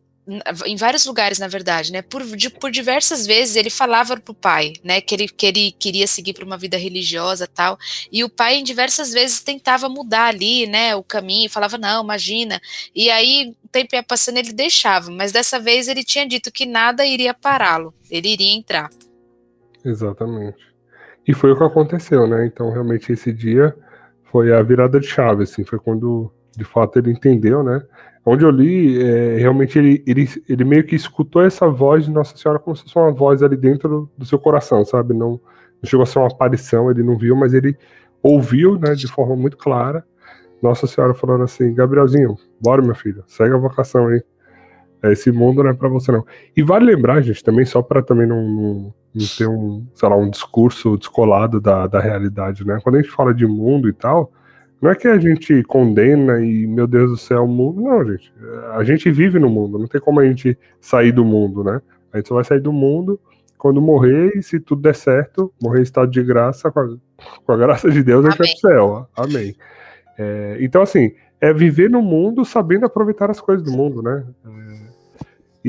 [0.65, 2.01] em vários lugares, na verdade, né?
[2.01, 4.99] Por, de, por diversas vezes ele falava pro pai, né?
[4.99, 7.79] Que ele, que ele queria seguir para uma vida religiosa tal.
[8.11, 10.93] E o pai, em diversas vezes, tentava mudar ali, né?
[10.93, 12.61] O caminho, falava, não, imagina.
[12.93, 15.09] E aí, o tempo ia passando, ele deixava.
[15.09, 17.93] Mas dessa vez ele tinha dito que nada iria pará-lo.
[18.11, 18.89] Ele iria entrar.
[19.83, 20.57] Exatamente.
[21.27, 22.45] E foi o que aconteceu, né?
[22.45, 23.75] Então, realmente, esse dia
[24.31, 25.63] foi a virada de chave, assim.
[25.63, 27.81] Foi quando, de fato, ele entendeu, né?
[28.25, 32.37] Onde eu li, é, realmente ele, ele, ele meio que escutou essa voz de Nossa
[32.37, 35.13] Senhora como se fosse uma voz ali dentro do, seu coração, sabe?
[35.13, 37.77] Não, não, chegou a ser uma aparição, ele não viu, mas ele
[38.21, 40.05] ouviu, né, de forma muito clara,
[40.61, 44.21] Nossa Senhora falando assim: Gabrielzinho, bora, meu filho, segue a vocação aí.
[45.03, 46.25] Esse mundo não é para você, não.
[46.55, 50.15] E vale lembrar, gente, também, só para também não, não, não, ter um, sei lá,
[50.15, 52.79] um discurso descolado da, da realidade, né?
[52.83, 54.31] Quando a gente fala de mundo e tal,
[54.81, 57.81] não é que a gente condena e, meu Deus do céu, o mundo.
[57.81, 58.33] Não, gente.
[58.73, 59.77] A gente vive no mundo.
[59.79, 61.81] Não tem como a gente sair do mundo, né?
[62.11, 63.19] A gente só vai sair do mundo
[63.57, 66.87] quando morrer e, se tudo der certo, morrer em estado de graça, com a,
[67.45, 69.07] com a graça de Deus, a gente vai pro céu.
[69.15, 69.55] Amém.
[70.17, 74.25] É, então, assim, é viver no mundo sabendo aproveitar as coisas do mundo, né?
[74.45, 74.88] É,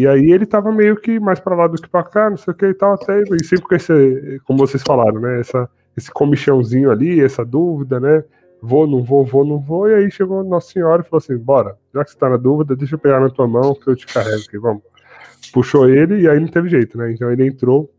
[0.00, 2.52] e aí ele tava meio que mais para lá do que para cá, não sei
[2.52, 5.40] o que e tal, até, e sempre com esse, como vocês falaram, né?
[5.40, 8.24] Essa, esse comichãozinho ali, essa dúvida, né?
[8.62, 9.88] vou, não vou, vou, não vou.
[9.88, 12.76] E aí chegou Nossa Senhora e falou assim: bora, já que você tá na dúvida,
[12.76, 14.82] deixa eu pegar na tua mão que eu te carrego aqui, vamos.
[15.52, 17.12] Puxou ele e aí não teve jeito, né?
[17.12, 17.92] Então ele entrou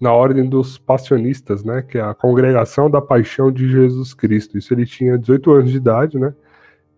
[0.00, 1.82] na ordem dos passionistas, né?
[1.82, 4.56] Que é a congregação da paixão de Jesus Cristo.
[4.56, 6.34] Isso ele tinha 18 anos de idade, né?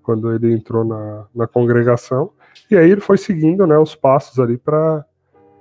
[0.03, 2.31] Quando ele entrou na, na congregação.
[2.71, 5.05] E aí ele foi seguindo né, os passos ali para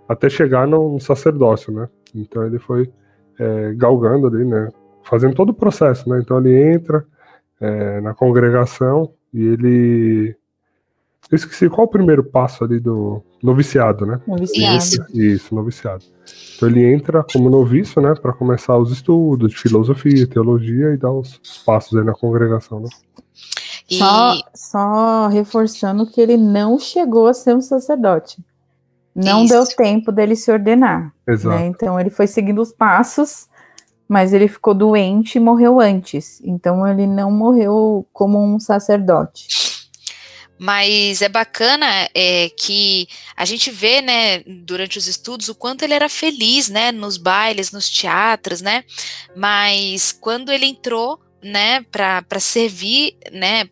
[0.08, 1.88] até chegar no, sacerdócio, né?
[2.14, 2.92] Então ele foi
[3.40, 4.70] é, galgando ali, né?
[5.04, 6.20] Fazendo todo o processo, né?
[6.20, 7.06] Então ele entra
[7.60, 10.36] é, na congregação e ele.
[11.30, 14.20] Eu esqueci qual o primeiro passo ali do noviciado, né?
[14.28, 14.78] Noviciado.
[14.78, 15.06] Isso.
[15.14, 16.04] Isso, noviciado.
[16.56, 21.12] Então ele entra como noviço, né, para começar os estudos de filosofia, teologia e dar
[21.12, 22.90] os passos aí na congregação, né?
[23.92, 28.38] E Só, só reforçando que ele não chegou a ser um sacerdote.
[29.14, 29.54] Não Isso.
[29.54, 31.14] deu tempo dele se ordenar.
[31.28, 31.54] Exato.
[31.54, 31.68] né?
[31.68, 33.50] Então ele foi seguindo os passos,
[34.08, 36.40] mas ele ficou doente e morreu antes.
[36.42, 39.50] Então ele não morreu como um sacerdote.
[40.58, 45.96] Mas é bacana é, que a gente vê, né, durante os estudos, o quanto ele
[45.96, 48.84] era feliz, né, nos bailes, nos teatros, né,
[49.36, 53.68] mas quando ele entrou, né, para servir, né,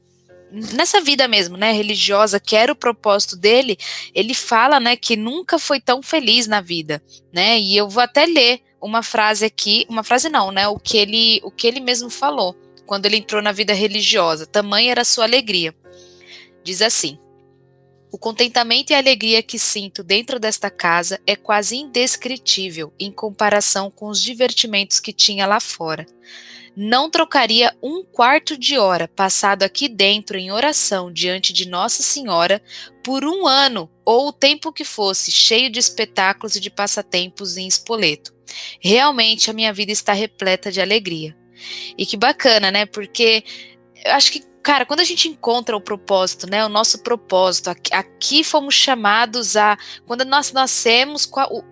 [0.52, 3.78] nessa vida mesmo, né, religiosa, que era o propósito dele,
[4.14, 8.26] ele fala, né, que nunca foi tão feliz na vida, né, e eu vou até
[8.26, 12.10] ler uma frase aqui, uma frase não, né, o que ele, o que ele mesmo
[12.10, 15.76] falou, quando ele entrou na vida religiosa, tamanha era a sua alegria.
[16.64, 17.20] Diz assim:
[18.12, 24.08] O contentamento e alegria que sinto dentro desta casa é quase indescritível em comparação com
[24.08, 26.08] os divertimentos que tinha lá fora.
[26.76, 32.62] Não trocaria um quarto de hora passado aqui dentro em oração diante de Nossa Senhora
[33.04, 37.68] por um ano ou o tempo que fosse, cheio de espetáculos e de passatempos em
[37.68, 38.34] Espoleto.
[38.80, 41.38] Realmente a minha vida está repleta de alegria.
[41.98, 42.86] E que bacana, né?
[42.86, 43.44] Porque
[44.04, 47.94] eu acho que Cara, quando a gente encontra o propósito, né, o nosso propósito, aqui,
[47.94, 51.64] aqui fomos chamados a, quando nós nascemos, qual- o-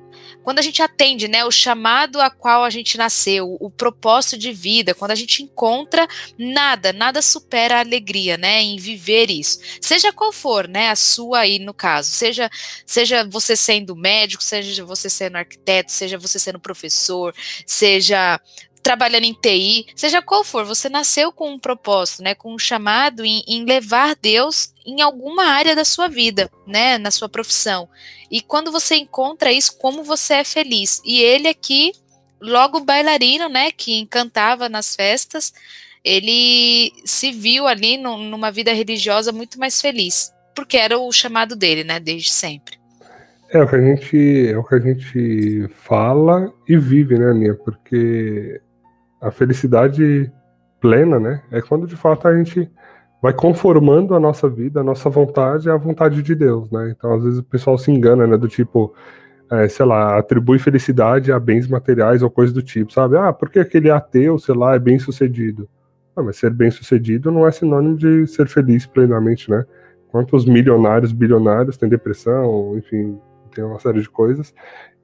[0.41, 4.37] quando a gente atende, né, o chamado a qual a gente nasceu, o, o propósito
[4.37, 6.07] de vida, quando a gente encontra
[6.39, 9.59] nada, nada supera a alegria, né, em viver isso.
[9.81, 12.49] Seja qual for, né, a sua aí no caso, seja
[12.85, 18.39] seja você sendo médico, seja você sendo arquiteto, seja você sendo professor, seja
[18.87, 23.25] trabalhando em TI, seja qual for, você nasceu com um propósito, né, com um chamado
[23.25, 27.89] em, em levar Deus em alguma área da sua vida, né, na sua profissão.
[28.31, 31.01] E quando você encontra isso, como você é feliz.
[31.03, 31.91] E ele aqui,
[32.39, 35.51] logo bailarino, né, que encantava nas festas,
[36.01, 41.57] ele se viu ali no- numa vida religiosa muito mais feliz, porque era o chamado
[41.57, 42.77] dele, né, desde sempre.
[43.49, 47.53] É o que a gente, é o que a gente fala e vive, né, Aninha?
[47.53, 48.61] Porque
[49.21, 50.31] a felicidade
[50.79, 52.69] plena, né, é quando de fato a gente
[53.21, 56.93] vai conformando a nossa vida, a nossa vontade à vontade de Deus, né?
[56.95, 58.93] Então, às vezes o pessoal se engana, né, do tipo,
[59.51, 63.17] é, sei lá, atribui felicidade a bens materiais ou coisa do tipo, sabe?
[63.17, 65.67] Ah, porque aquele ateu, sei lá, é bem sucedido.
[66.15, 69.65] Ah, mas ser bem sucedido não é sinônimo de ser feliz plenamente, né?
[70.09, 73.19] Quantos milionários, bilionários têm depressão, enfim,
[73.53, 74.53] tem uma série de coisas.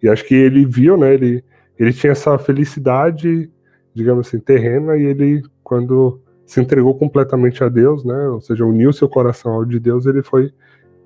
[0.01, 1.13] E acho que ele viu, né?
[1.13, 1.43] Ele,
[1.77, 3.49] ele tinha essa felicidade,
[3.93, 8.27] digamos assim, terrena, e ele, quando se entregou completamente a Deus, né?
[8.27, 10.53] Ou seja, uniu seu coração ao de Deus, ele foi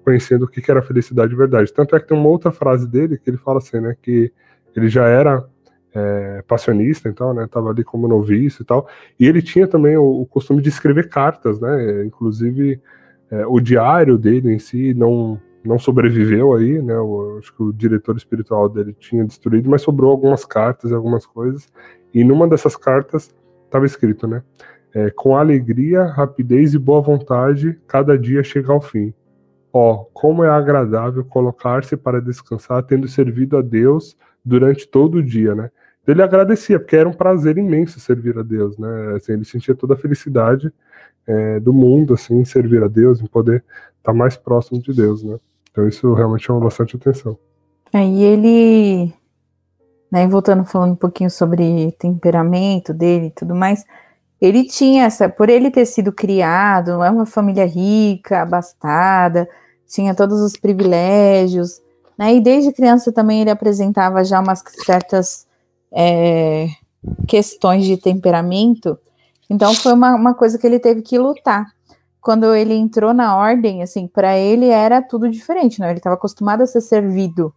[0.03, 1.73] conhecendo o que era felicidade de verdade.
[1.73, 3.95] Tanto é que tem uma outra frase dele que ele fala assim, né?
[4.01, 4.31] Que
[4.75, 5.45] ele já era
[5.93, 7.47] é, passionista, então, né?
[7.49, 8.87] Tava ali como noviço e tal.
[9.19, 12.05] E ele tinha também o, o costume de escrever cartas, né?
[12.05, 12.81] Inclusive
[13.29, 16.97] é, o diário dele em si não não sobreviveu aí, né?
[16.97, 21.25] O, acho que o diretor espiritual dele tinha destruído, mas sobrou algumas cartas e algumas
[21.25, 21.67] coisas.
[22.13, 24.41] E numa dessas cartas estava escrito, né?
[24.93, 29.13] É, com alegria, rapidez e boa vontade, cada dia chega ao fim.
[29.71, 35.53] Ó, como é agradável colocar-se para descansar, tendo servido a Deus durante todo o dia,
[35.53, 35.69] né?
[36.07, 39.15] Ele agradecia, porque era um prazer imenso servir a Deus, né?
[39.17, 40.71] Assim, ele sentia toda a felicidade
[41.27, 43.63] é, do mundo, assim, em servir a Deus, em poder
[43.97, 45.37] estar mais próximo de Deus, né?
[45.77, 47.37] Então isso realmente chama bastante atenção.
[47.93, 49.13] Aí ele,
[50.11, 53.85] né, voltando falando um pouquinho sobre temperamento dele e tudo mais,
[54.41, 59.47] ele tinha essa, por ele ter sido criado, é uma família rica, abastada,
[59.87, 61.79] tinha todos os privilégios,
[62.17, 65.45] né, e desde criança também ele apresentava já umas certas
[65.91, 66.69] é,
[67.27, 68.97] questões de temperamento,
[69.47, 71.76] então foi uma, uma coisa que ele teve que lutar.
[72.27, 75.87] Quando ele entrou na ordem, assim, para ele era tudo diferente, não?
[75.87, 77.53] Ele estava acostumado a ser servido,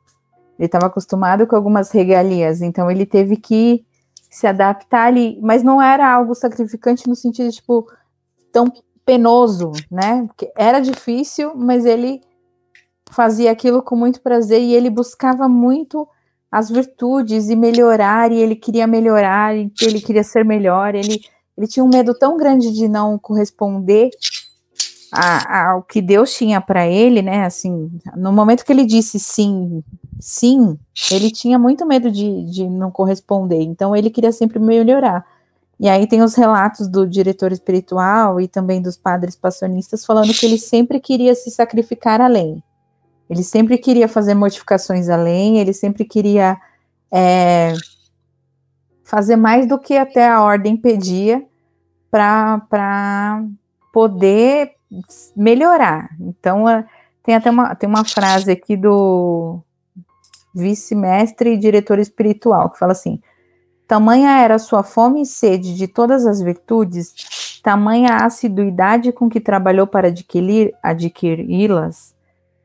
[0.56, 3.85] ele estava acostumado com algumas regalias, então ele teve que
[4.30, 7.85] se adaptar ali, mas não era algo sacrificante no sentido tipo,
[8.52, 8.72] tão
[9.04, 10.24] penoso, né?
[10.28, 12.20] Porque era difícil, mas ele
[13.11, 16.06] fazia aquilo com muito prazer e ele buscava muito
[16.48, 21.20] as virtudes e melhorar, e ele queria melhorar, e ele queria ser melhor, ele,
[21.59, 24.11] ele tinha um medo tão grande de não corresponder
[25.12, 27.44] a- ao que Deus tinha para ele, né?
[27.44, 29.83] Assim, no momento que ele disse sim
[30.20, 30.79] sim,
[31.11, 35.25] ele tinha muito medo de, de não corresponder, então ele queria sempre melhorar.
[35.79, 40.44] E aí tem os relatos do diretor espiritual e também dos padres passionistas falando que
[40.44, 42.62] ele sempre queria se sacrificar além.
[43.31, 46.61] Ele sempre queria fazer mortificações além, ele sempre queria
[47.11, 47.73] é,
[49.05, 51.42] fazer mais do que até a ordem pedia
[52.11, 53.42] para
[53.92, 54.73] poder
[55.37, 56.11] melhorar.
[56.20, 56.64] Então,
[57.22, 59.61] tem até uma, tem uma frase aqui do
[60.55, 63.20] vice-mestre e diretor espiritual que fala assim:
[63.87, 69.40] Tamanha era sua fome e sede de todas as virtudes, tamanha a assiduidade com que
[69.40, 70.12] trabalhou para
[70.83, 72.14] adquiri-las,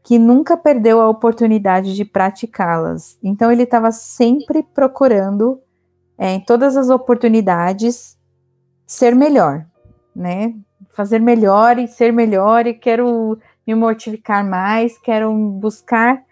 [0.04, 3.18] que nunca perdeu a oportunidade de praticá-las.
[3.24, 5.60] Então ele estava sempre procurando,
[6.18, 8.18] é, em todas as oportunidades,
[8.86, 9.66] ser melhor,
[10.16, 10.54] né?
[10.96, 16.24] Fazer melhor e ser melhor, e quero me mortificar mais, quero buscar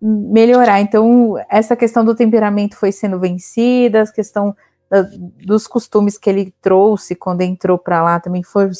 [0.00, 0.80] melhorar.
[0.80, 4.54] Então, essa questão do temperamento foi sendo vencida, a questão
[4.90, 5.02] da,
[5.44, 8.70] dos costumes que ele trouxe quando entrou para lá também foi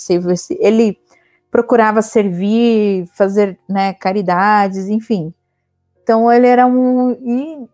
[0.60, 0.98] ele
[1.50, 5.32] procurava servir, fazer né, caridades, enfim.
[6.02, 7.66] Então ele era um e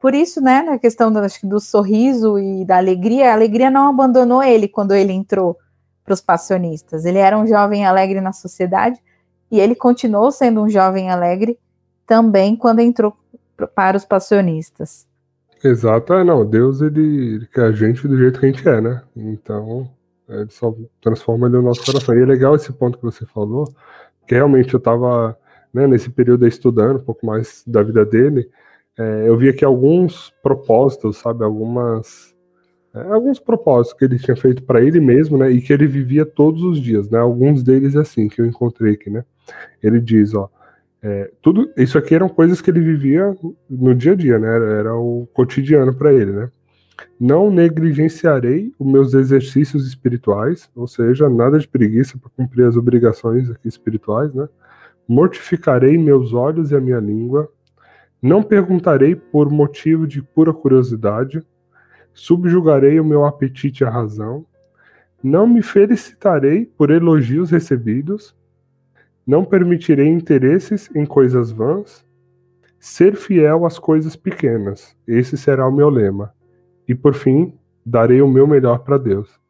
[0.00, 4.42] por isso, né, na questão do, do sorriso e da alegria, a alegria não abandonou
[4.42, 5.56] ele quando ele entrou
[6.04, 7.04] para os passionistas.
[7.04, 8.98] Ele era um jovem alegre na sociedade
[9.50, 11.58] e ele continuou sendo um jovem alegre
[12.06, 13.16] também quando entrou
[13.74, 15.06] para os passionistas.
[15.62, 19.02] Exato, é, não, Deus ele, quer a gente do jeito que a gente é, né?
[19.14, 19.88] Então,
[20.28, 22.16] é, ele só transforma ele no nosso coração.
[22.16, 23.72] E é legal esse ponto que você falou,
[24.26, 25.38] que realmente eu estava
[25.72, 28.50] né, nesse período estudando um pouco mais da vida dele,
[28.98, 32.31] é, eu vi aqui alguns propósitos, sabe, algumas
[32.94, 36.62] alguns propósitos que ele tinha feito para ele mesmo, né, e que ele vivia todos
[36.62, 37.18] os dias, né?
[37.18, 39.24] Alguns deles assim que eu encontrei aqui, né?
[39.82, 40.50] Ele diz, ó,
[41.02, 43.36] é, tudo isso aqui eram coisas que ele vivia
[43.68, 44.54] no dia a dia, né?
[44.54, 46.50] Era, era o cotidiano para ele, né?
[47.18, 53.50] Não negligenciarei os meus exercícios espirituais, ou seja, nada de preguiça para cumprir as obrigações
[53.50, 54.48] aqui espirituais, né?
[55.08, 57.50] Mortificarei meus olhos e a minha língua.
[58.20, 61.42] Não perguntarei por motivo de pura curiosidade.
[62.14, 64.44] Subjugarei o meu apetite à razão.
[65.22, 68.34] Não me felicitarei por elogios recebidos
[69.26, 72.04] não permitirei interesses em coisas vãs.
[72.78, 74.96] Ser fiel às coisas pequenas.
[75.06, 76.34] Esse será o meu lema.
[76.88, 79.40] E por fim, darei o meu melhor para Deus.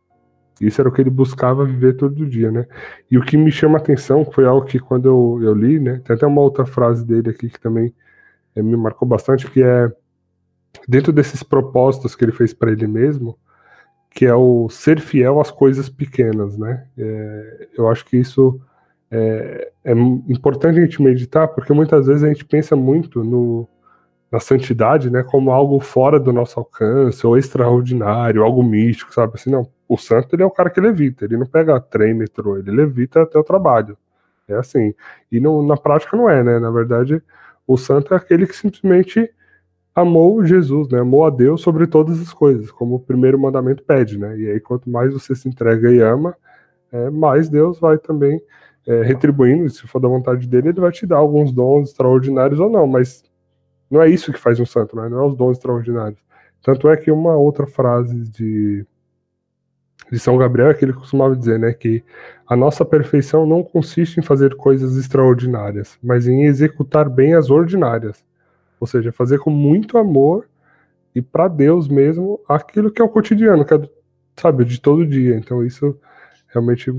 [0.61, 2.67] Isso era o que ele buscava viver todo dia, né?
[3.11, 6.03] E o que me chama a atenção foi algo que quando eu, eu li, né?
[6.05, 7.95] Tem até uma outra frase dele aqui que também
[8.55, 9.91] é, me marcou bastante, que é
[10.89, 13.39] dentro desses propósitos que ele fez para ele mesmo,
[14.11, 16.87] que é o ser fiel às coisas pequenas, né?
[16.99, 18.61] É, eu acho que isso
[19.11, 23.67] é, é, importante a gente meditar, porque muitas vezes a gente pensa muito no,
[24.31, 29.35] na santidade, né, como algo fora do nosso alcance, ou extraordinário, algo místico, sabe?
[29.35, 32.57] Assim, não, o santo ele é o cara que levita, ele não pega trem, metrô,
[32.57, 33.97] ele levita até o trabalho.
[34.49, 34.95] É assim.
[35.31, 36.59] E no, na prática não é, né?
[36.59, 37.23] Na verdade,
[37.67, 39.31] o santo é aquele que simplesmente
[39.95, 41.01] amou Jesus, né?
[41.01, 44.39] Amou a Deus sobre todas as coisas, como o primeiro mandamento pede, né?
[44.39, 46.37] E aí, quanto mais você se entrega e ama,
[46.91, 48.41] é, mais Deus vai também
[48.87, 52.69] é, retribuindo, se for da vontade dele, ele vai te dar alguns dons extraordinários ou
[52.69, 53.23] não, mas
[53.91, 55.09] não é isso que faz um santo, né?
[55.09, 56.21] não é os dons extraordinários.
[56.63, 58.87] Tanto é que uma outra frase de,
[60.11, 62.05] de São Gabriel é que ele costumava dizer, né, que
[62.47, 68.25] a nossa perfeição não consiste em fazer coisas extraordinárias, mas em executar bem as ordinárias.
[68.83, 70.49] Ou seja, fazer com muito amor
[71.15, 73.81] e para Deus mesmo aquilo que é o cotidiano, que é,
[74.37, 75.37] sabe, de todo dia.
[75.37, 75.97] Então isso
[76.49, 76.91] realmente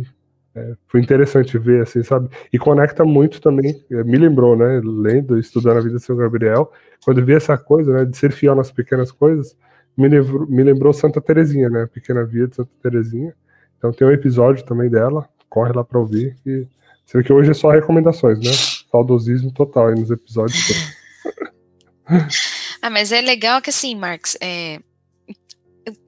[0.55, 2.29] é, foi interessante ver, assim, sabe?
[2.53, 6.71] E conecta muito também, é, me lembrou, né, lendo, estudando a vida de São Gabriel,
[7.03, 9.57] quando vi essa coisa, né, de ser fiel nas pequenas coisas,
[9.97, 13.35] me lembrou, me lembrou Santa Terezinha, né, Pequena Via de Santa Terezinha.
[13.77, 16.65] Então tem um episódio também dela, corre lá para ouvir, e
[17.05, 18.51] você vê que hoje é só recomendações, né?
[18.89, 21.02] Saudosismo total aí nos episódios.
[22.81, 24.79] Ah, mas é legal que assim, Marx, é,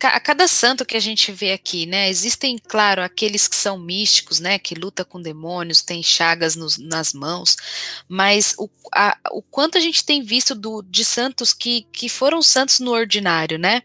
[0.02, 4.40] a cada santo que a gente vê aqui, né, existem, claro, aqueles que são místicos,
[4.40, 7.58] né, que luta com demônios, tem chagas nos, nas mãos,
[8.08, 12.42] mas o, a, o quanto a gente tem visto do, de santos que, que foram
[12.42, 13.82] santos no ordinário, né,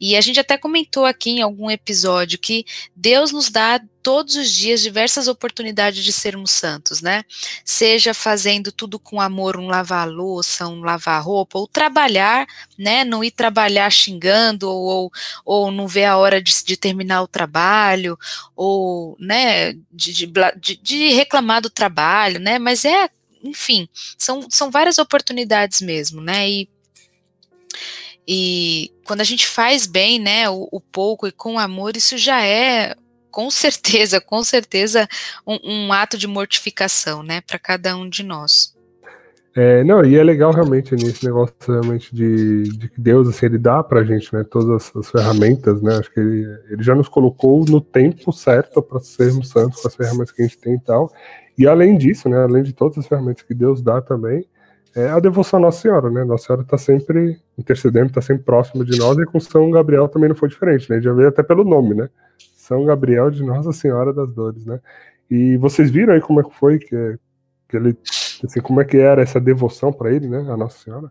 [0.00, 2.64] e a gente até comentou aqui em algum episódio que
[2.96, 7.24] Deus nos dá todos os dias diversas oportunidades de sermos santos, né?
[7.62, 12.46] Seja fazendo tudo com amor, um lavar louça, um lavar roupa, ou trabalhar,
[12.78, 13.04] né?
[13.04, 15.12] Não ir trabalhar xingando, ou,
[15.44, 18.18] ou não ver a hora de, de terminar o trabalho,
[18.56, 22.58] ou, né, de, de, de, reclamar do trabalho, né?
[22.58, 23.10] Mas é
[23.44, 23.86] enfim,
[24.16, 26.48] são, são várias oportunidades mesmo, né?
[26.48, 26.70] E,
[28.26, 32.42] e quando a gente faz bem, né, o, o pouco e com amor, isso já
[32.42, 32.96] é
[33.30, 35.08] com certeza, com certeza,
[35.46, 38.76] um, um ato de mortificação, né, para cada um de nós.
[39.60, 43.58] É, não, e é legal realmente nesse negócio realmente de, de que Deus, assim, ele
[43.58, 47.08] dá pra gente, né, todas as, as ferramentas, né, acho que ele, ele já nos
[47.08, 50.80] colocou no tempo certo para sermos santos com as ferramentas que a gente tem e
[50.80, 51.10] tal,
[51.58, 54.46] e além disso, né, além de todas as ferramentas que Deus dá também,
[54.94, 58.84] é a devoção à Nossa Senhora, né, Nossa Senhora está sempre intercedendo, está sempre próxima
[58.84, 61.64] de nós, e com São Gabriel também não foi diferente, né, já veio até pelo
[61.64, 62.08] nome, né,
[62.68, 64.80] São Gabriel de Nossa Senhora das Dores, né,
[65.30, 67.18] e vocês viram aí como é que foi que,
[67.68, 67.96] que ele
[68.44, 71.10] Assim, como é que era essa devoção para ele, né, a Nossa Senhora?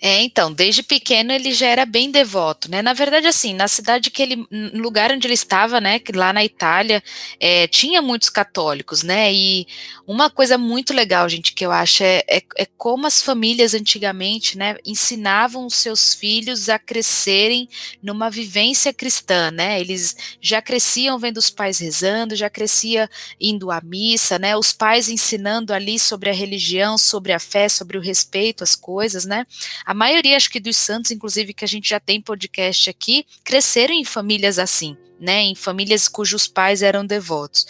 [0.00, 2.80] É, então, desde pequeno ele já era bem devoto, né?
[2.82, 6.44] Na verdade, assim, na cidade que ele, no lugar onde ele estava, né, lá na
[6.44, 7.02] Itália,
[7.40, 9.32] é, tinha muitos católicos, né?
[9.32, 9.66] E
[10.06, 14.56] uma coisa muito legal, gente, que eu acho é, é, é como as famílias antigamente,
[14.56, 17.68] né, ensinavam os seus filhos a crescerem
[18.00, 19.80] numa vivência cristã, né?
[19.80, 24.56] Eles já cresciam vendo os pais rezando, já crescia indo à missa, né?
[24.56, 29.24] Os pais ensinando ali sobre a religião, sobre a fé, sobre o respeito às coisas,
[29.24, 29.44] né?
[29.88, 33.94] A maioria, acho que dos santos, inclusive, que a gente já tem podcast aqui, cresceram
[33.94, 34.94] em famílias assim.
[35.18, 37.66] Né, em famílias cujos pais eram devotos.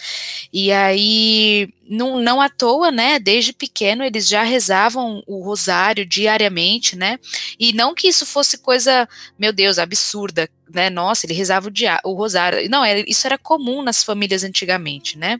[0.52, 6.94] E aí, não, não à toa, né, desde pequeno eles já rezavam o rosário diariamente,
[6.94, 7.18] né,
[7.58, 9.08] e não que isso fosse coisa,
[9.38, 13.38] meu Deus, absurda, né, nossa, ele rezava o, dia, o rosário, não, era, isso era
[13.38, 15.38] comum nas famílias antigamente, né,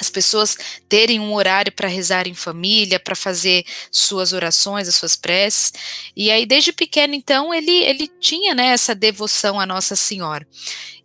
[0.00, 0.56] as pessoas
[0.88, 5.72] terem um horário para rezar em família, para fazer suas orações, as suas preces.
[6.16, 10.46] E aí, desde pequeno, então, ele, ele tinha né, essa devoção à Nossa Senhora.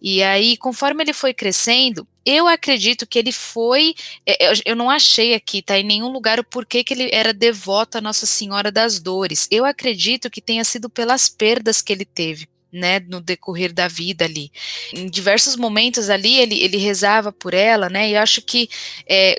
[0.02, 3.93] E aí, conforme ele foi crescendo, eu acredito que ele foi.
[4.26, 5.78] É, eu não achei aqui, tá?
[5.78, 9.48] Em nenhum lugar o porquê que ele era devoto à Nossa Senhora das Dores.
[9.52, 14.26] Eu acredito que tenha sido pelas perdas que ele teve né, no decorrer da vida
[14.26, 14.51] ali.
[14.93, 18.70] Em diversos momentos ali ele, ele rezava por ela, né, e acho que
[19.09, 19.38] é,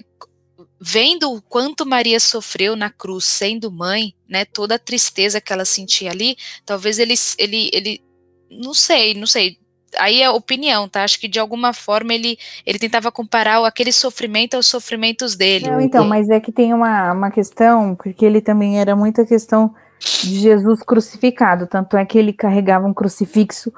[0.80, 5.64] vendo o quanto Maria sofreu na cruz, sendo mãe, né, toda a tristeza que ela
[5.64, 8.02] sentia ali, talvez ele, ele, ele
[8.50, 9.58] não sei, não sei,
[9.98, 11.04] aí é opinião, tá?
[11.04, 15.70] Acho que de alguma forma ele, ele tentava comparar aquele sofrimento aos sofrimentos dele.
[15.70, 19.74] Não, então, mas é que tem uma, uma questão, porque ele também era muita questão
[19.98, 23.72] de Jesus crucificado, tanto é que ele carregava um crucifixo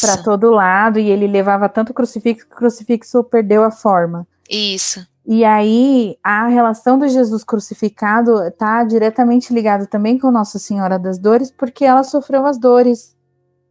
[0.00, 4.26] para todo lado e ele levava tanto crucifixo que o crucifixo perdeu a forma.
[4.48, 5.06] Isso.
[5.24, 11.18] E aí a relação do Jesus crucificado está diretamente ligada também com Nossa Senhora das
[11.18, 13.16] Dores, porque ela sofreu as dores,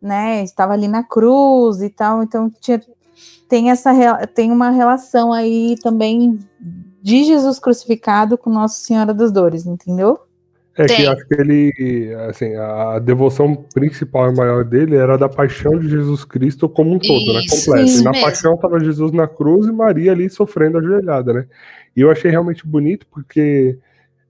[0.02, 0.43] né?
[0.43, 2.82] Estava ali na cruz e tal, então tinha,
[3.50, 3.91] tem essa
[4.28, 6.39] tem uma relação aí também
[7.02, 10.20] de Jesus crucificado com Nossa Senhora das Dores, entendeu?
[10.80, 10.95] É Tem.
[10.95, 15.89] que acho que ele, assim, a devoção principal e maior dele era da paixão de
[15.89, 17.41] Jesus Cristo como um todo, né?
[17.49, 17.89] Completo.
[17.89, 18.25] E na mesmo.
[18.25, 21.47] paixão estava Jesus na cruz e Maria ali sofrendo ajoelhada, né?
[21.97, 23.77] E eu achei realmente bonito porque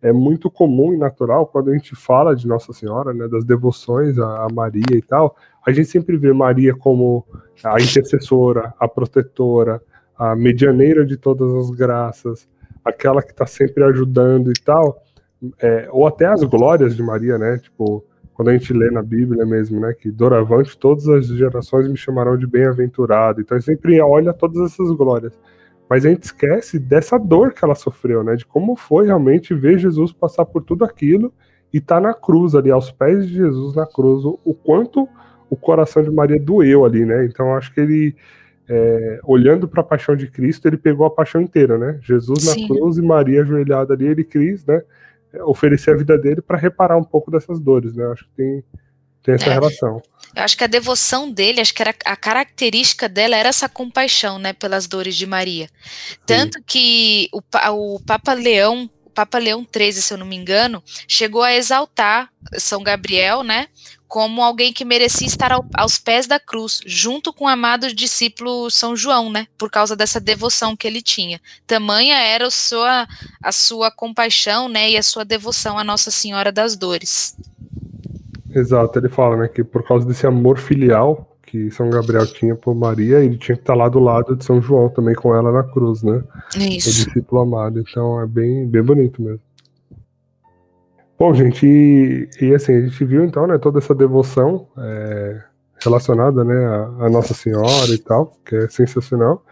[0.02, 4.18] é muito comum e natural quando a gente fala de Nossa Senhora, né, das devoções
[4.18, 7.28] a Maria e tal, a gente sempre vê Maria como
[7.64, 9.80] a intercessora, a protetora,
[10.18, 12.48] a medianeira de todas as graças,
[12.84, 15.00] aquela que está sempre ajudando e tal
[15.62, 17.58] é, ou até as glórias de Maria, né?
[17.58, 19.94] Tipo, quando a gente lê na Bíblia mesmo, né?
[19.94, 23.42] Que doravante todas as gerações me chamarão de bem-aventurado.
[23.42, 25.38] Então, sempre olha todas essas glórias.
[25.90, 28.36] Mas a gente esquece dessa dor que ela sofreu, né?
[28.36, 31.34] De como foi realmente ver Jesus passar por tudo aquilo
[31.74, 35.08] e estar tá na cruz ali, aos pés de Jesus na cruz, o, quanto
[35.50, 37.26] o coração de Maria doeu ali, né?
[37.26, 38.16] Então, acho que ele
[38.68, 42.00] é, olhando para a paixão de Cristo, ele pegou a paixão inteira, né?
[42.04, 42.62] Jesus Sim.
[42.62, 44.82] na cruz e Maria ajoelhada ali, ele quis, né?
[45.46, 48.06] Oferecer a vida dele para reparar um pouco dessas dores, né?
[48.12, 48.64] Acho que tem,
[49.24, 50.02] tem essa é, relação.
[50.36, 54.40] Eu acho que a devoção dele, acho que era, a característica dela era essa compaixão,
[54.40, 55.68] né, pelas dores de Maria.
[55.68, 56.18] Sim.
[56.26, 60.84] Tanto que o, o Papa Leão, o Papa Leão XIII, se eu não me engano,
[61.08, 63.68] chegou a exaltar São Gabriel, né,
[64.10, 68.70] como alguém que merecia estar ao, aos pés da cruz, junto com o amado discípulo
[68.72, 69.46] São João, né?
[69.56, 71.40] Por causa dessa devoção que ele tinha.
[71.68, 73.08] Tamanha era a sua,
[73.42, 74.90] a sua compaixão, né?
[74.90, 77.38] E a sua devoção à Nossa Senhora das Dores.
[78.50, 79.48] Exato, ele fala, né?
[79.48, 83.62] Que por causa desse amor filial que São Gabriel tinha por Maria, ele tinha que
[83.62, 86.24] estar lá do lado de São João também com ela na cruz, né?
[86.56, 86.90] Isso.
[86.90, 87.80] O discípulo amado.
[87.80, 89.42] Então é bem, bem bonito mesmo.
[91.20, 95.42] Bom, gente, e, e, assim, a gente viu então, né, toda essa devoção é,
[95.84, 96.66] relacionada, né,
[96.98, 99.44] à, Nossa Senhora e tal, que é sensacional.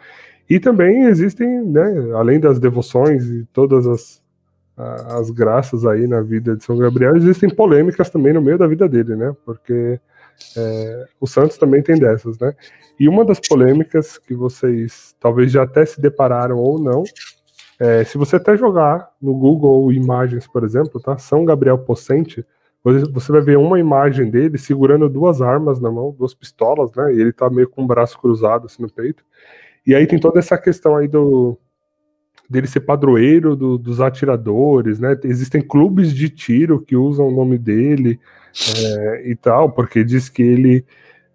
[0.50, 4.22] E também existem, né, além das devoções e todas as,
[4.78, 8.88] as graças aí na vida de São Gabriel, existem polêmicas também no meio da vida
[8.88, 9.36] dele, né?
[9.44, 10.00] Porque
[10.56, 12.54] é, o Santos também tem dessas, né?
[12.98, 17.04] E uma das polêmicas que vocês talvez já até se depararam ou não,
[17.80, 21.18] é, se você até jogar no Google Imagens, por exemplo, tá?
[21.18, 22.46] São Gabriel Possente,
[23.12, 27.14] você vai ver uma imagem dele segurando duas armas na mão, duas pistolas, né?
[27.14, 29.24] E ele tá meio com o braço cruzado assim no peito.
[29.86, 31.58] E aí tem toda essa questão aí do
[32.50, 35.20] dele ser padroeiro do, dos atiradores, né?
[35.24, 38.20] Existem clubes de tiro que usam o nome dele
[38.78, 40.86] é, e tal, porque diz que ele,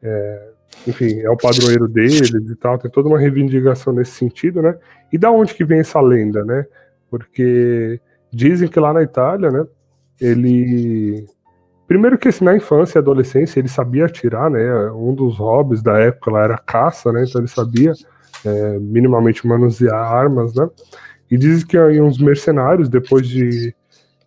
[0.03, 0.52] é,
[0.87, 2.79] enfim, é o padroeiro deles e tal.
[2.79, 4.77] Tem toda uma reivindicação nesse sentido, né?
[5.13, 6.67] E da onde que vem essa lenda, né?
[7.11, 8.01] Porque
[8.33, 9.67] dizem que lá na Itália, né?
[10.21, 11.27] Ele
[11.87, 14.91] Primeiro que assim, na infância e adolescência ele sabia atirar, né?
[14.93, 17.25] Um dos hobbies da época lá era caça, né?
[17.29, 17.93] Então ele sabia
[18.47, 20.71] é, minimamente manusear armas, né?
[21.31, 23.75] E diz que aí uns mercenários, depois de,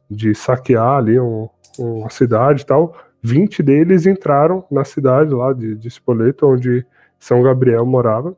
[0.08, 5.76] de saquear ali um, uma cidade e tal, 20 deles entraram na cidade lá de,
[5.76, 6.86] de Spoleto, onde
[7.20, 8.38] São Gabriel morava,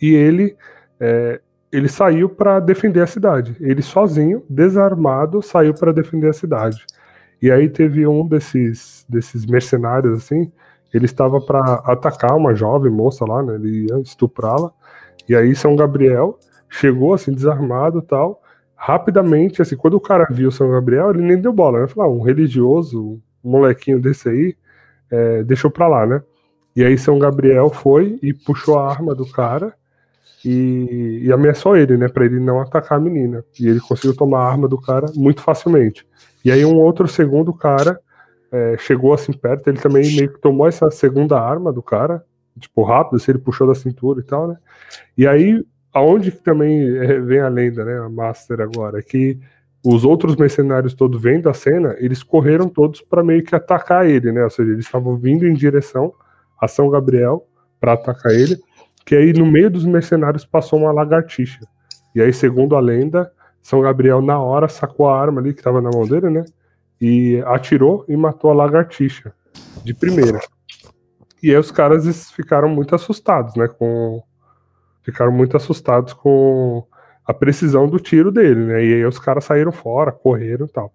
[0.00, 0.54] e ele
[1.00, 1.40] é,
[1.72, 3.56] ele saiu para defender a cidade.
[3.58, 6.84] Ele sozinho, desarmado, saiu para defender a cidade.
[7.40, 10.52] E aí teve um desses desses mercenários assim,
[10.92, 13.54] ele estava para atacar uma jovem moça lá, né?
[13.54, 14.70] Ele ia estuprá-la.
[15.26, 16.38] E aí São Gabriel
[16.68, 18.42] chegou assim desarmado, tal.
[18.74, 21.88] Rapidamente, assim, quando o cara viu São Gabriel, ele nem deu bola, né?
[21.88, 24.56] Falou, ah, um religioso, molequinho desse aí,
[25.10, 26.22] é, deixou pra lá, né?
[26.74, 29.72] E aí São Gabriel foi e puxou a arma do cara
[30.44, 33.44] e, e ameaçou ele, né, para ele não atacar a menina.
[33.58, 36.06] E ele conseguiu tomar a arma do cara muito facilmente.
[36.44, 37.98] E aí um outro segundo cara
[38.52, 42.24] é, chegou assim perto, ele também meio que tomou essa segunda arma do cara,
[42.60, 44.56] tipo, rápido, assim, ele puxou da cintura e tal, né?
[45.16, 49.38] E aí, aonde que também é, vem a lenda, né, a Master agora, é que
[49.84, 54.32] os outros mercenários todos vendo a cena, eles correram todos para meio que atacar ele,
[54.32, 54.42] né?
[54.44, 56.12] Ou seja, eles estavam vindo em direção
[56.60, 57.46] a São Gabriel
[57.80, 58.58] para atacar ele,
[59.04, 61.60] que aí no meio dos mercenários passou uma lagartixa.
[62.14, 63.30] E aí, segundo a lenda,
[63.62, 66.44] são Gabriel, na hora, sacou a arma ali que estava na mão dele, né?
[67.00, 69.32] E atirou e matou a lagartixa
[69.84, 70.40] de primeira.
[71.42, 73.68] E aí os caras ficaram muito assustados, né?
[73.68, 74.22] Com...
[75.02, 76.86] Ficaram muito assustados com
[77.26, 78.84] a precisão do tiro dele, né?
[78.84, 80.92] E aí os caras saíram fora, correram e tal.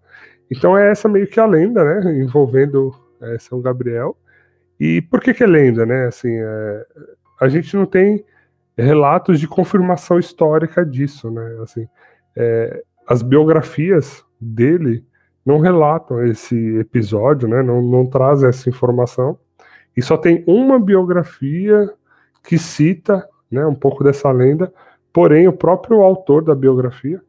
[0.49, 2.19] Então é essa meio que a lenda, né?
[2.19, 4.15] Envolvendo é, São Gabriel.
[4.79, 6.07] E por que que é lenda, né?
[6.07, 6.85] Assim, é...
[7.39, 8.25] a gente não tem
[8.77, 11.57] relatos de confirmação histórica disso, né?
[11.61, 11.87] Assim,
[12.35, 15.05] é, as biografias dele
[15.45, 17.61] não relatam esse episódio, né?
[17.61, 19.37] Não, não trazem essa informação.
[19.95, 21.91] E só tem uma biografia
[22.43, 24.73] que cita, né, um pouco dessa lenda.
[25.13, 27.21] Porém, o próprio autor da biografia,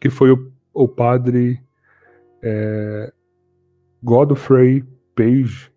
[0.00, 1.60] que foi o, o padre
[2.42, 3.12] é,
[4.02, 4.84] Godfrey
[5.14, 5.70] Page,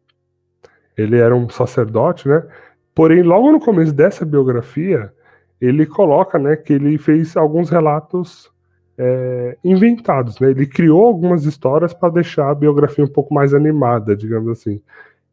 [0.98, 2.48] ele era um sacerdote, né?
[2.94, 5.14] Porém, logo no começo dessa biografia,
[5.60, 8.52] ele coloca né, que ele fez alguns relatos
[8.98, 10.40] é, inventados.
[10.40, 10.52] Né?
[10.52, 14.82] Ele criou algumas histórias para deixar a biografia um pouco mais animada, digamos assim.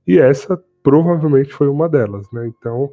[0.07, 2.31] E essa provavelmente foi uma delas.
[2.31, 2.47] Né?
[2.47, 2.91] Então,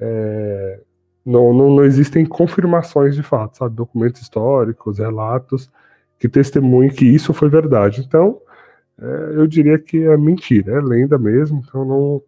[0.00, 0.80] é,
[1.28, 3.76] não, não, não, existem confirmações de fato, sabe?
[3.76, 5.70] Documentos históricos, relatos
[6.18, 8.00] que testemunhem que isso foi verdade.
[8.00, 8.40] Então,
[9.00, 11.62] é, eu diria que é mentira, é lenda mesmo.
[11.68, 12.22] Então, não,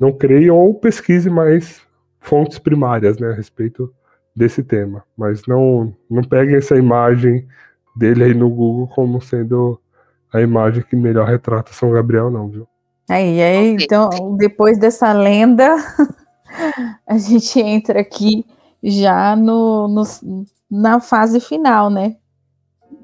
[0.00, 1.80] não creio ou pesquise mais
[2.20, 3.92] fontes primárias né, a respeito
[4.34, 5.04] desse tema.
[5.16, 7.46] Mas não, não peguem essa imagem
[7.96, 9.80] dele aí no Google como sendo
[10.32, 12.66] a imagem que melhor retrata São Gabriel, não, viu?
[13.08, 15.76] Aí, aí, então, depois dessa lenda,
[17.06, 18.44] a gente entra aqui
[18.82, 20.02] já no, no,
[20.70, 22.16] na fase final, né?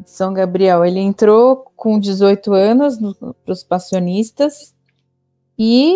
[0.05, 2.99] São Gabriel, ele entrou com 18 anos
[3.45, 4.75] para os passionistas
[5.59, 5.95] e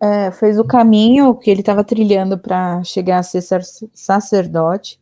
[0.00, 3.42] é, fez o caminho que ele estava trilhando para chegar a ser
[3.94, 5.00] sacerdote.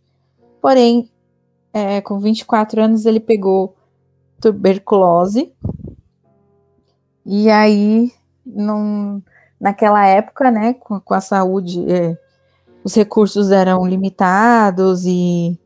[0.61, 1.11] Porém,
[1.73, 3.77] é, com 24 anos, ele pegou
[4.41, 5.53] tuberculose.
[7.27, 8.13] E aí,
[8.47, 9.21] num,
[9.65, 12.15] naquela época, né, com, com a saúde, é,
[12.85, 15.59] os recursos eram limitados e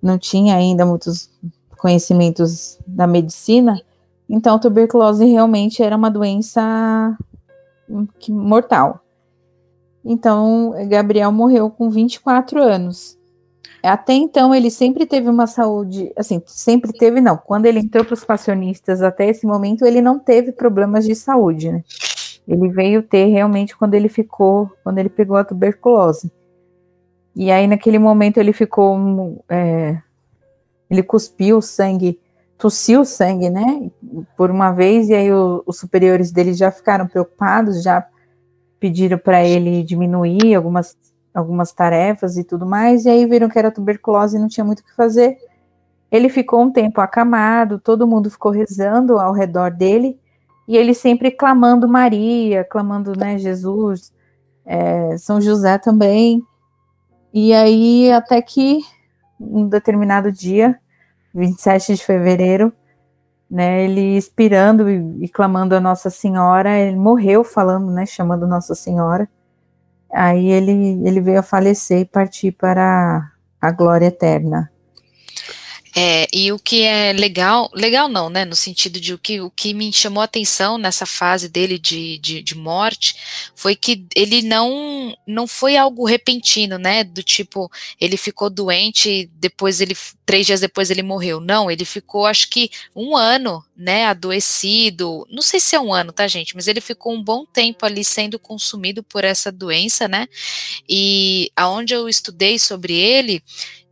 [0.00, 1.28] não tinha ainda muitos
[1.76, 3.82] conhecimentos da medicina.
[4.28, 7.18] Então, tuberculose realmente era uma doença
[8.28, 9.00] mortal.
[10.04, 13.18] Então, Gabriel morreu com 24 anos.
[13.82, 17.36] Até então, ele sempre teve uma saúde, assim, sempre teve, não.
[17.36, 21.72] Quando ele entrou para os passionistas, até esse momento, ele não teve problemas de saúde,
[21.72, 21.82] né?
[22.50, 26.32] Ele veio ter realmente quando ele ficou, quando ele pegou a tuberculose.
[27.36, 30.02] E aí, naquele momento, ele ficou é,
[30.90, 32.18] ele cuspiu sangue,
[32.58, 33.88] tossiu sangue, né?
[34.36, 38.04] Por uma vez, e aí o, os superiores dele já ficaram preocupados, já
[38.80, 40.96] pediram para ele diminuir algumas,
[41.32, 44.80] algumas tarefas e tudo mais, e aí viram que era tuberculose e não tinha muito
[44.80, 45.38] o que fazer.
[46.10, 50.18] Ele ficou um tempo acamado, todo mundo ficou rezando ao redor dele,
[50.70, 54.12] e ele sempre clamando Maria, clamando, né, Jesus,
[54.64, 56.46] é, São José também.
[57.34, 58.78] E aí, até que
[59.40, 60.78] um determinado dia,
[61.34, 62.72] 27 de fevereiro,
[63.50, 68.76] né, ele expirando e, e, clamando a Nossa Senhora, ele morreu falando, né, chamando Nossa
[68.76, 69.28] Senhora.
[70.12, 73.28] Aí ele, ele veio a falecer e partir para
[73.60, 74.70] a glória eterna.
[75.94, 78.44] É, e o que é legal, legal não, né?
[78.44, 82.18] No sentido de o que, o que me chamou a atenção nessa fase dele de,
[82.18, 83.16] de, de, morte
[83.56, 87.02] foi que ele não não foi algo repentino, né?
[87.02, 87.70] Do tipo,
[88.00, 91.40] ele ficou doente, depois ele, três dias depois ele morreu.
[91.40, 94.06] Não, ele ficou acho que um ano, né?
[94.06, 95.26] Adoecido.
[95.28, 96.54] Não sei se é um ano, tá, gente?
[96.54, 100.28] Mas ele ficou um bom tempo ali sendo consumido por essa doença, né?
[100.88, 103.42] E aonde eu estudei sobre ele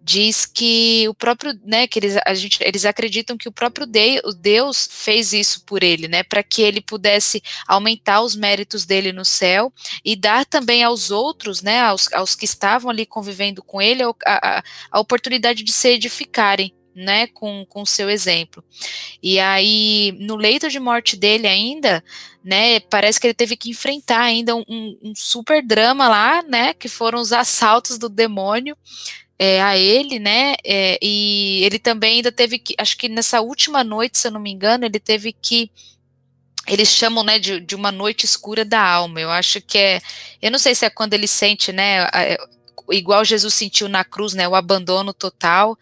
[0.08, 4.88] diz que o próprio, né, que eles, a gente, eles acreditam que o próprio Deus
[4.90, 9.70] fez isso por ele, né, para que ele pudesse aumentar os méritos dele no céu
[10.02, 14.14] e dar também aos outros, né, aos, aos que estavam ali convivendo com ele, a,
[14.24, 18.64] a, a oportunidade de se edificarem, né, com o seu exemplo.
[19.22, 22.02] E aí, no leito de morte dele ainda,
[22.42, 24.64] né, parece que ele teve que enfrentar ainda um,
[25.02, 28.74] um super drama lá, né, que foram os assaltos do demônio,
[29.38, 30.54] é, a ele, né?
[30.64, 34.40] É, e ele também ainda teve que, acho que nessa última noite, se eu não
[34.40, 35.70] me engano, ele teve que
[36.66, 39.20] eles chamam, né, de, de uma noite escura da alma.
[39.20, 40.00] Eu acho que é,
[40.42, 42.06] eu não sei se é quando ele sente, né,
[42.90, 45.78] igual Jesus sentiu na cruz, né, o abandono total.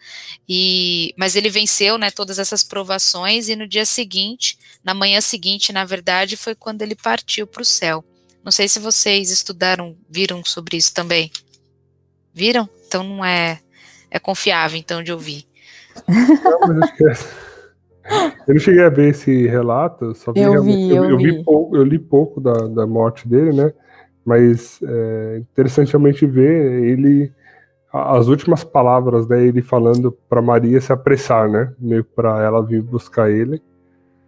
[0.47, 5.73] E mas ele venceu, né, todas essas provações e no dia seguinte, na manhã seguinte,
[5.73, 8.03] na verdade, foi quando ele partiu para o céu.
[8.43, 11.29] Não sei se vocês estudaram, viram sobre isso também.
[12.33, 12.69] Viram?
[12.87, 13.59] Então não é,
[14.09, 15.45] é confiável, então, de ouvir.
[16.07, 16.91] Não, mas
[18.47, 21.75] eu não cheguei a ver esse relato, só vi eu, vi, eu, eu, vi pouco,
[21.75, 23.73] eu li pouco da, da morte dele, né?
[24.25, 27.31] Mas é interessante realmente ver ele
[27.91, 32.81] as últimas palavras, né, ele falando para Maria se apressar, né, meio para ela vir
[32.81, 33.61] buscar ele.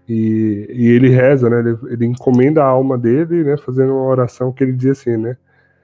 [0.08, 4.52] E, e ele reza, né, ele, ele, encomenda a alma dele, né, fazendo uma oração
[4.52, 5.38] que ele diz assim, né,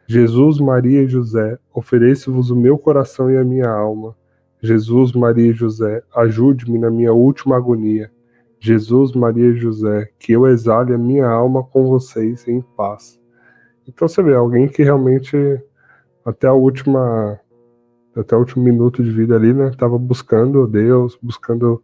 [0.07, 4.15] Jesus, Maria e José, ofereço-vos o meu coração e a minha alma.
[4.61, 8.11] Jesus, Maria e José, ajude-me na minha última agonia.
[8.59, 13.19] Jesus, Maria e José, que eu exale a minha alma com vocês em paz.
[13.87, 15.35] Então você vê, alguém que realmente
[16.23, 17.39] até a última
[18.15, 21.83] até o último minuto de vida ali, né, estava buscando Deus, buscando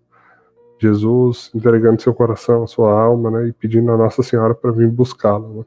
[0.79, 5.59] Jesus, entregando seu coração, sua alma, né, e pedindo a Nossa Senhora para vir buscá-lo.
[5.59, 5.65] Né?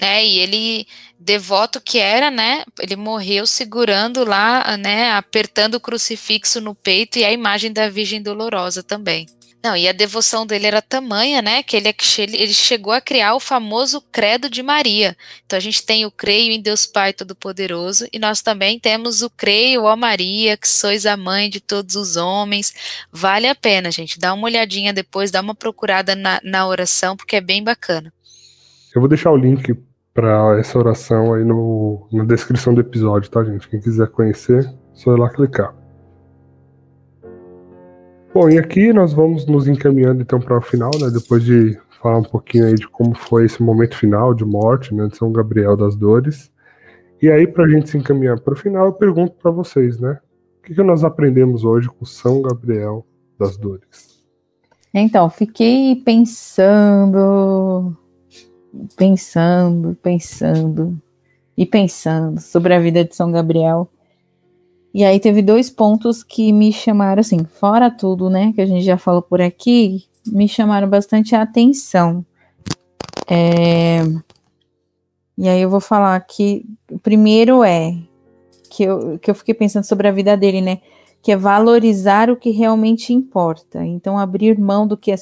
[0.00, 0.86] É, e ele,
[1.18, 7.24] devoto que era, né, ele morreu segurando lá, né, apertando o crucifixo no peito e
[7.24, 9.26] a imagem da Virgem Dolorosa também.
[9.62, 13.40] Não, e a devoção dele era tamanha, né, que ele, ele chegou a criar o
[13.40, 15.14] famoso credo de Maria.
[15.44, 19.28] Então a gente tem o creio em Deus Pai Todo-Poderoso e nós também temos o
[19.28, 22.72] creio, ó Maria, que sois a mãe de todos os homens.
[23.12, 27.36] Vale a pena, gente, dá uma olhadinha depois, dá uma procurada na, na oração, porque
[27.36, 28.10] é bem bacana.
[28.94, 29.78] Eu vou deixar o link
[30.12, 33.68] para essa oração aí no, na descrição do episódio, tá, gente?
[33.68, 35.74] Quem quiser conhecer, só ir lá clicar.
[38.34, 41.08] Bom, e aqui nós vamos nos encaminhando então para o final, né?
[41.08, 45.06] Depois de falar um pouquinho aí de como foi esse momento final de morte, né?
[45.06, 46.50] De São Gabriel das Dores.
[47.22, 50.18] E aí, para a gente se encaminhar para o final, eu pergunto para vocês, né?
[50.58, 53.06] O que, que nós aprendemos hoje com São Gabriel
[53.38, 54.24] das Dores?
[54.92, 57.96] Então, fiquei pensando
[58.96, 61.00] pensando, pensando
[61.56, 63.88] e pensando sobre a vida de São Gabriel.
[64.92, 68.84] E aí teve dois pontos que me chamaram assim, fora tudo, né, que a gente
[68.84, 72.24] já falou por aqui, me chamaram bastante a atenção.
[73.28, 74.00] É...
[75.38, 77.96] E aí eu vou falar que o primeiro é
[78.68, 80.80] que eu, que eu fiquei pensando sobre a vida dele, né?
[81.22, 83.84] Que é valorizar o que realmente importa.
[83.84, 85.16] Então, abrir mão do que é.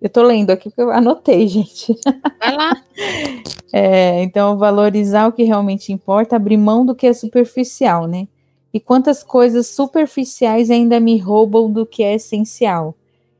[0.00, 1.98] Eu estou lendo aqui que eu anotei, gente.
[2.38, 2.82] Vai lá.
[3.72, 8.26] É, então, valorizar o que realmente importa, abrir mão do que é superficial, né?
[8.74, 12.96] E quantas coisas superficiais ainda me roubam do que é essencial.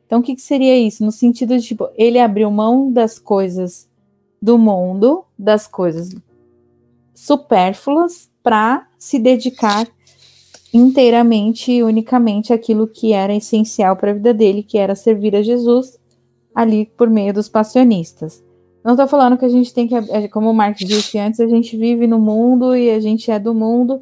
[0.06, 1.04] Então, o que, que seria isso?
[1.04, 3.88] No sentido de, tipo, ele abriu mão das coisas
[4.40, 6.10] do mundo, das coisas
[7.12, 9.84] supérfluas, para se dedicar
[10.72, 15.42] inteiramente e unicamente aquilo que era essencial para a vida dele, que era servir a
[15.42, 15.98] Jesus
[16.54, 18.42] ali por meio dos passionistas.
[18.82, 21.46] Não estou falando que a gente tem que, é, como o Marx disse antes, a
[21.46, 24.00] gente vive no mundo e a gente é do mundo,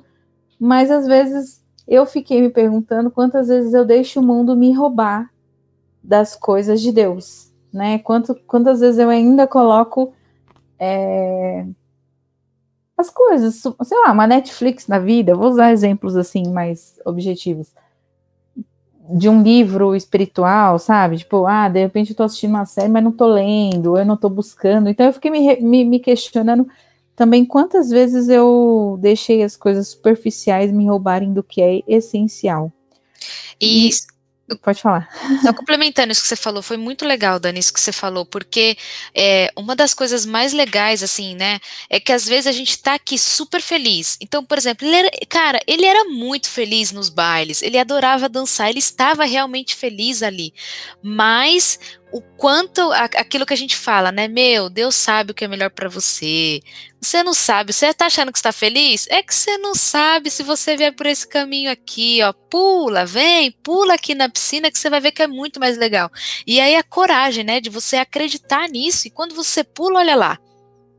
[0.59, 5.31] mas às vezes eu fiquei me perguntando quantas vezes eu deixo o mundo me roubar
[6.03, 7.99] das coisas de Deus, né?
[7.99, 10.13] Quanto, quantas vezes eu ainda coloco
[10.79, 11.67] é,
[12.99, 17.73] as coisas, sei lá, uma Netflix na vida, vou usar exemplos assim mais objetivos
[19.11, 21.17] de um livro espiritual, sabe?
[21.19, 24.17] Tipo, ah, de repente eu tô assistindo uma série, mas não tô lendo, eu não
[24.17, 24.89] tô buscando.
[24.89, 26.69] Então eu fiquei me, me, me questionando
[27.17, 32.71] também quantas vezes eu deixei as coisas superficiais me roubarem do que é essencial.
[33.61, 33.91] E, e
[34.57, 35.07] Pode falar.
[35.43, 38.79] Só complementando isso que você falou, foi muito legal, Dani, isso que você falou, porque
[39.15, 42.95] é, uma das coisas mais legais, assim, né, é que às vezes a gente tá
[42.95, 44.17] aqui super feliz.
[44.23, 48.71] Então, por exemplo, ele era, cara, ele era muito feliz nos bailes, ele adorava dançar,
[48.71, 50.55] ele estava realmente feliz ali.
[51.03, 51.79] Mas
[52.11, 54.29] o quanto aquilo que a gente fala, né?
[54.29, 56.61] Meu, Deus sabe o que é melhor para você.
[57.01, 59.07] Você não sabe, você tá achando que está feliz?
[59.11, 62.33] É que você não sabe se você vier por esse caminho aqui, ó.
[62.33, 66.11] Pula, vem, pula aqui na piscina que você vai ver que é muito mais legal.
[66.47, 69.07] E aí a coragem, né, de você acreditar nisso.
[69.07, 70.39] E quando você pula, olha lá.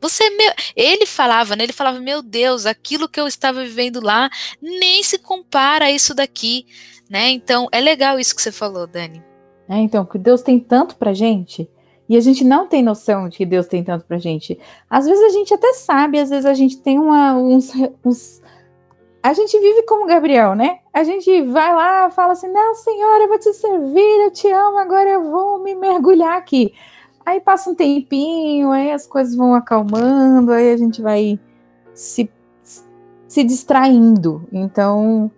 [0.01, 1.63] Você, meu, ele falava, né?
[1.65, 4.29] Ele falava, meu Deus, aquilo que eu estava vivendo lá
[4.61, 6.65] nem se compara a isso daqui,
[7.09, 7.29] né?
[7.29, 9.28] Então, é legal isso que você falou, Dani.
[9.69, 11.69] É, então, que Deus tem tanto pra gente
[12.09, 14.59] e a gente não tem noção de que Deus tem tanto pra gente.
[14.89, 17.71] Às vezes a gente até sabe, às vezes a gente tem uma, uns,
[18.03, 18.41] uns.
[19.21, 20.79] A gente vive como Gabriel, né?
[20.91, 24.79] A gente vai lá, fala assim: Não, Senhora, eu vou te servir, eu te amo,
[24.79, 26.73] agora eu vou me mergulhar aqui.
[27.23, 31.39] Aí passa um tempinho, aí as coisas vão acalmando, aí a gente vai
[31.93, 32.27] se,
[33.27, 34.47] se distraindo.
[34.51, 35.29] Então,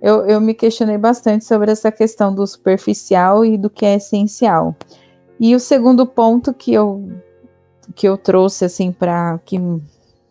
[0.00, 4.74] eu, eu me questionei bastante sobre essa questão do superficial e do que é essencial.
[5.38, 7.10] E o segundo ponto que eu,
[7.94, 9.58] que eu trouxe, assim, para que,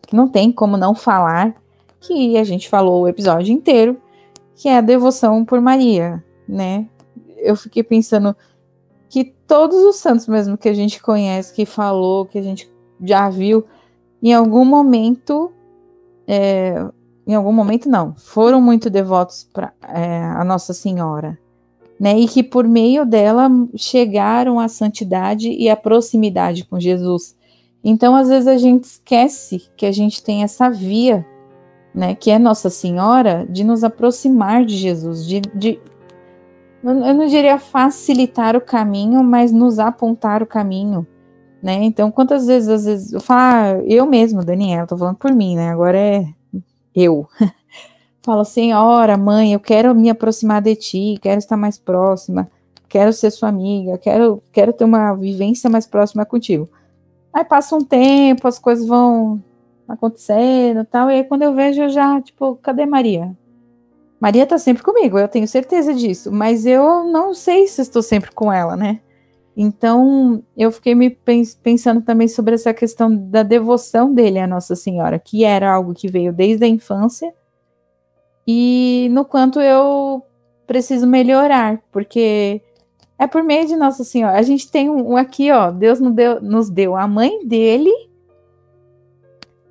[0.02, 1.54] que não tem como não falar,
[2.00, 4.00] que a gente falou o episódio inteiro,
[4.54, 6.88] que é a devoção por Maria, né?
[7.38, 8.36] Eu fiquei pensando
[9.08, 12.70] que todos os santos mesmo que a gente conhece, que falou, que a gente
[13.02, 13.64] já viu,
[14.22, 15.52] em algum momento
[16.26, 16.86] é,
[17.30, 21.38] em algum momento não, foram muito devotos para é, a Nossa Senhora,
[21.98, 22.18] né?
[22.18, 27.36] E que por meio dela chegaram à santidade e à proximidade com Jesus.
[27.84, 31.24] Então, às vezes a gente esquece que a gente tem essa via,
[31.94, 32.16] né?
[32.16, 35.80] Que é Nossa Senhora, de nos aproximar de Jesus, de, de
[36.82, 41.06] eu não diria facilitar o caminho, mas nos apontar o caminho,
[41.62, 41.74] né?
[41.74, 45.54] Então, quantas vezes, às vezes, eu falo, ah, eu mesmo, Daniela, tô falando por mim,
[45.54, 45.68] né?
[45.68, 46.39] Agora é
[46.94, 47.28] eu.
[48.22, 52.48] Falo, Senhora, mãe, eu quero me aproximar de ti, quero estar mais próxima,
[52.88, 56.68] quero ser sua amiga, quero, quero ter uma vivência mais próxima contigo.
[57.32, 59.42] Aí passa um tempo, as coisas vão
[59.88, 63.34] acontecendo tal, e aí quando eu vejo, eu já, tipo, cadê Maria?
[64.20, 68.30] Maria tá sempre comigo, eu tenho certeza disso, mas eu não sei se estou sempre
[68.32, 69.00] com ela, né?
[69.62, 71.10] Então, eu fiquei me
[71.62, 76.08] pensando também sobre essa questão da devoção dele à Nossa Senhora, que era algo que
[76.08, 77.34] veio desde a infância,
[78.46, 80.22] e no quanto eu
[80.66, 82.62] preciso melhorar, porque
[83.18, 84.38] é por meio de Nossa Senhora.
[84.38, 87.92] A gente tem um, aqui, ó, Deus nos deu, nos deu a mãe dele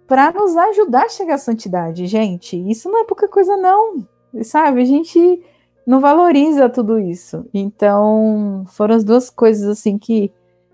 [0.06, 2.56] para nos ajudar a chegar à santidade, gente.
[2.70, 4.08] Isso não é pouca coisa, não.
[4.44, 4.84] Sabe?
[4.84, 5.44] A gente
[5.90, 7.48] não valoriza tudo isso.
[7.52, 10.32] Então, foram as duas coisas assim que,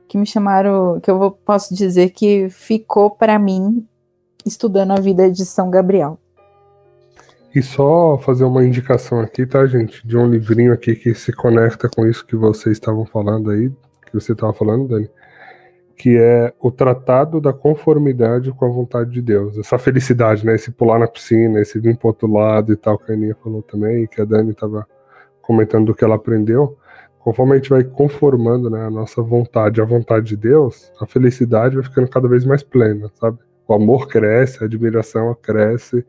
[0.09, 3.88] que me chamaram, que eu vou, posso dizer que ficou para mim
[4.45, 6.20] estudando a vida de São Gabriel.
[7.55, 10.05] E só fazer uma indicação aqui, tá, gente?
[10.05, 13.72] De um livrinho aqui que se conecta com isso que vocês estavam falando aí,
[14.05, 15.09] que você estava falando, Dani,
[15.95, 19.57] que é o Tratado da Conformidade com a Vontade de Deus.
[19.57, 20.55] Essa felicidade, né?
[20.55, 23.61] Esse pular na piscina, esse vir pro outro lado e tal, que a Aninha falou
[23.61, 24.86] também, que a Dani estava
[25.46, 26.78] comentando do que ela aprendeu,
[27.20, 31.76] conforme a gente vai conformando né, a nossa vontade à vontade de Deus, a felicidade
[31.76, 33.39] vai ficando cada vez mais plena, sabe?
[33.68, 36.06] O amor cresce, a admiração cresce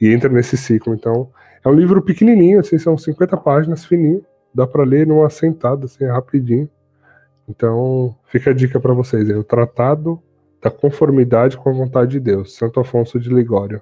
[0.00, 0.94] e entra nesse ciclo.
[0.94, 1.30] Então,
[1.64, 4.22] é um livro pequenininho, assim, são 50 páginas, fininho,
[4.54, 6.68] dá para ler numa sentada, assim, rapidinho.
[7.48, 10.20] Então, fica a dica para vocês, é o Tratado
[10.62, 13.80] da Conformidade com a Vontade de Deus, Santo Afonso de Ligório.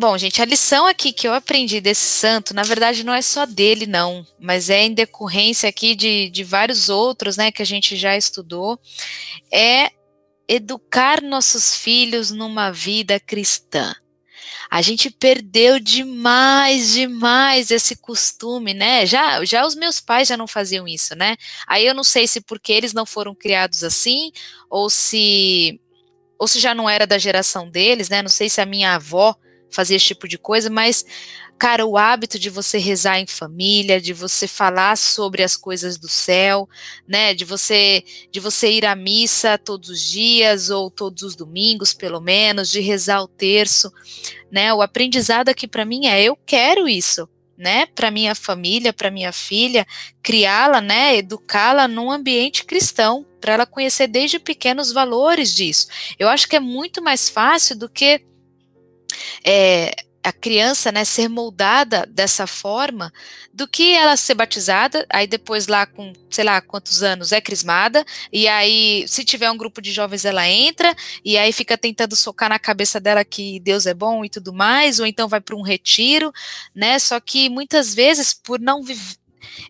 [0.00, 3.44] Bom, gente, a lição aqui que eu aprendi desse santo, na verdade, não é só
[3.44, 7.96] dele, não, mas é em decorrência aqui de, de vários outros, né, que a gente
[7.96, 8.78] já estudou,
[9.52, 9.90] é
[10.46, 13.92] educar nossos filhos numa vida cristã.
[14.70, 19.06] a gente perdeu demais, demais esse costume, né?
[19.06, 21.36] Já, já os meus pais já não faziam isso, né?
[21.66, 24.32] Aí eu não sei se porque eles não foram criados assim,
[24.70, 25.80] ou se
[26.38, 28.22] ou se já não era da geração deles, né?
[28.22, 29.36] Não sei se a minha avó
[29.70, 31.04] fazia esse tipo de coisa, mas
[31.58, 36.08] cara, o hábito de você rezar em família, de você falar sobre as coisas do
[36.08, 36.68] céu,
[37.06, 41.92] né, de você de você ir à missa todos os dias ou todos os domingos,
[41.92, 43.92] pelo menos, de rezar o terço,
[44.50, 44.72] né?
[44.72, 49.32] O aprendizado aqui para mim é eu quero isso, né, para minha família, para minha
[49.32, 49.84] filha,
[50.22, 55.88] criá-la, né, educá-la num ambiente cristão, para ela conhecer desde pequenos valores disso.
[56.18, 58.27] Eu acho que é muito mais fácil do que
[59.44, 63.12] é, a criança, né, ser moldada dessa forma,
[63.52, 68.04] do que ela ser batizada, aí depois lá com, sei lá, quantos anos é crismada,
[68.32, 70.94] e aí se tiver um grupo de jovens ela entra,
[71.24, 75.00] e aí fica tentando socar na cabeça dela que Deus é bom e tudo mais,
[75.00, 76.32] ou então vai para um retiro,
[76.74, 79.16] né, só que muitas vezes por não viver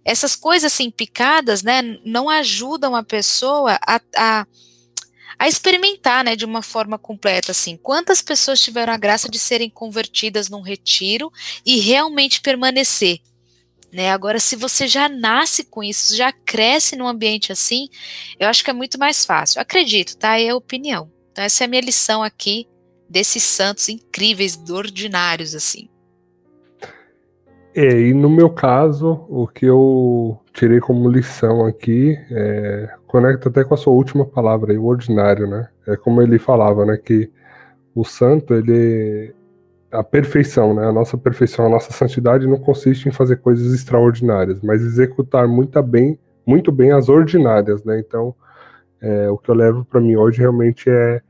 [0.05, 4.47] essas coisas assim picadas, né, não ajudam a pessoa a, a
[5.39, 9.71] a experimentar, né, de uma forma completa, assim, quantas pessoas tiveram a graça de serem
[9.71, 11.31] convertidas num retiro
[11.65, 13.21] e realmente permanecer,
[13.93, 14.11] né?
[14.11, 17.89] Agora, se você já nasce com isso, já cresce num ambiente assim,
[18.39, 19.61] eu acho que é muito mais fácil.
[19.61, 20.39] Acredito, tá?
[20.39, 21.11] É a opinião.
[21.33, 22.67] Então, essa é a minha lição aqui
[23.09, 25.89] desses santos incríveis, ordinários, assim.
[27.81, 33.63] É, e no meu caso, o que eu tirei como lição aqui é, conecta até
[33.63, 35.69] com a sua última palavra, aí, o ordinário, né?
[35.87, 36.97] É como ele falava, né?
[36.97, 37.31] Que
[37.95, 39.33] o santo, ele
[39.93, 40.87] a perfeição, né?
[40.89, 45.81] A nossa perfeição, a nossa santidade não consiste em fazer coisas extraordinárias, mas executar muito
[45.81, 48.01] bem, muito bem as ordinárias, né?
[48.01, 48.35] Então,
[49.01, 51.23] é, o que eu levo para mim hoje realmente é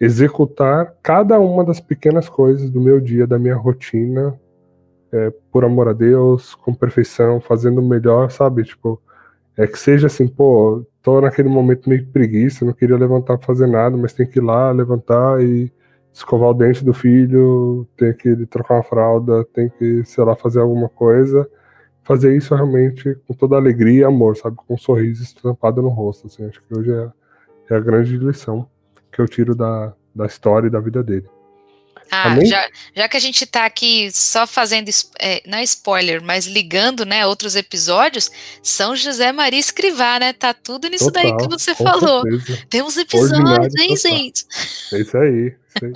[0.00, 4.38] executar cada uma das pequenas coisas do meu dia, da minha rotina,
[5.12, 8.64] é, por amor a Deus, com perfeição, fazendo o melhor, sabe?
[8.64, 9.00] Tipo,
[9.56, 13.66] é que seja assim, pô, tô naquele momento meio preguiça, não queria levantar pra fazer
[13.66, 15.70] nada, mas tem que ir lá, levantar e
[16.12, 20.60] escovar o dente do filho, tem que trocar uma fralda, tem que, sei lá, fazer
[20.60, 21.48] alguma coisa.
[22.04, 24.56] Fazer isso realmente com toda alegria e amor, sabe?
[24.56, 26.44] Com um sorriso estampado no rosto, assim.
[26.46, 27.10] Acho que hoje é,
[27.70, 28.68] é a grande lição
[29.10, 31.28] que eu tiro da, da história e da vida dele.
[32.14, 36.46] Ah, já, já, que a gente está aqui só fazendo, é, não é spoiler, mas
[36.46, 38.30] ligando, né, outros episódios,
[38.62, 42.20] São José Maria Escrivá, né, tá tudo nisso Total, daí que você falou.
[42.20, 42.66] Certeza.
[42.68, 43.96] Temos episódios, hein, total.
[43.96, 44.44] gente?
[44.92, 45.56] É isso aí.
[45.74, 45.92] Isso aí.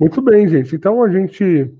[0.00, 1.70] Muito bem, gente, então a gente...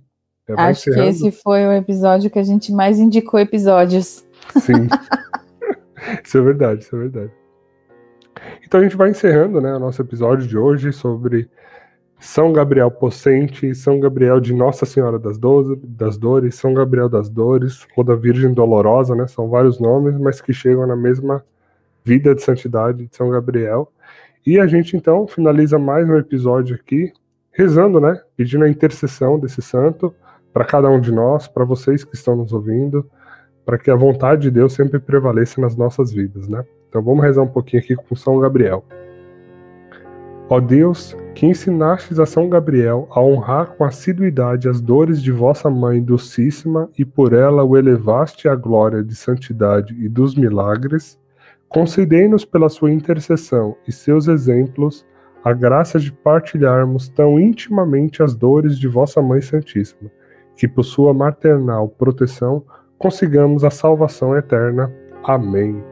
[0.47, 4.22] É, Acho que esse foi o episódio que a gente mais indicou episódios.
[4.61, 4.89] Sim,
[6.22, 7.33] isso é verdade, isso é verdade.
[8.62, 11.49] Então a gente vai encerrando, né, o nosso episódio de hoje sobre
[12.23, 15.37] são Gabriel Pocente, São Gabriel de Nossa Senhora das,
[15.83, 19.27] das Dores, São Gabriel das Dores, ou da Virgem Dolorosa, né?
[19.27, 21.45] São vários nomes, mas que chegam na mesma
[22.05, 23.91] vida de santidade de São Gabriel.
[24.47, 27.12] E a gente então finaliza mais um episódio aqui,
[27.51, 28.20] rezando, né?
[28.37, 30.14] Pedindo a intercessão desse santo
[30.53, 33.05] para cada um de nós, para vocês que estão nos ouvindo,
[33.64, 36.64] para que a vontade de Deus sempre prevaleça nas nossas vidas, né?
[36.89, 38.85] Então vamos rezar um pouquinho aqui com São Gabriel.
[40.53, 45.70] Ó Deus, que ensinastes a São Gabriel a honrar com assiduidade as dores de vossa
[45.70, 51.18] mãe docíssima e por ela o elevaste à glória de santidade e dos milagres,
[51.70, 55.07] concedei-nos pela sua intercessão e seus exemplos
[55.42, 60.11] a graça de partilharmos tão intimamente as dores de vossa mãe santíssima,
[60.55, 62.62] que por sua maternal proteção
[62.98, 64.92] consigamos a salvação eterna.
[65.24, 65.91] Amém.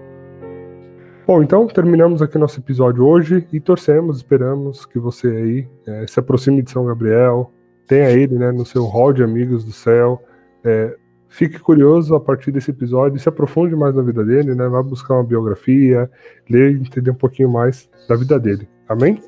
[1.30, 6.18] Bom, então terminamos aqui nosso episódio hoje e torcemos, esperamos que você aí é, se
[6.18, 7.52] aproxime de São Gabriel,
[7.86, 10.20] tenha ele né, no seu hall de amigos do céu.
[10.64, 10.96] É,
[11.28, 14.66] fique curioso a partir desse episódio e se aprofunde mais na vida dele, né?
[14.66, 16.10] Vá buscar uma biografia,
[16.48, 18.68] ler e entender um pouquinho mais da vida dele.
[18.88, 19.22] Amém?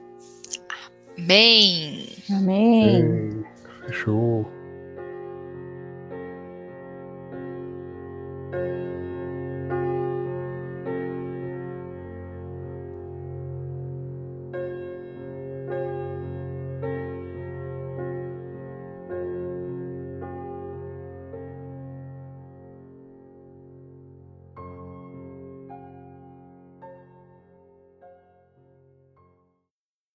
[1.16, 2.08] Amém.
[2.28, 3.02] Amém.
[3.04, 3.44] Amém.
[3.86, 4.44] Fechou.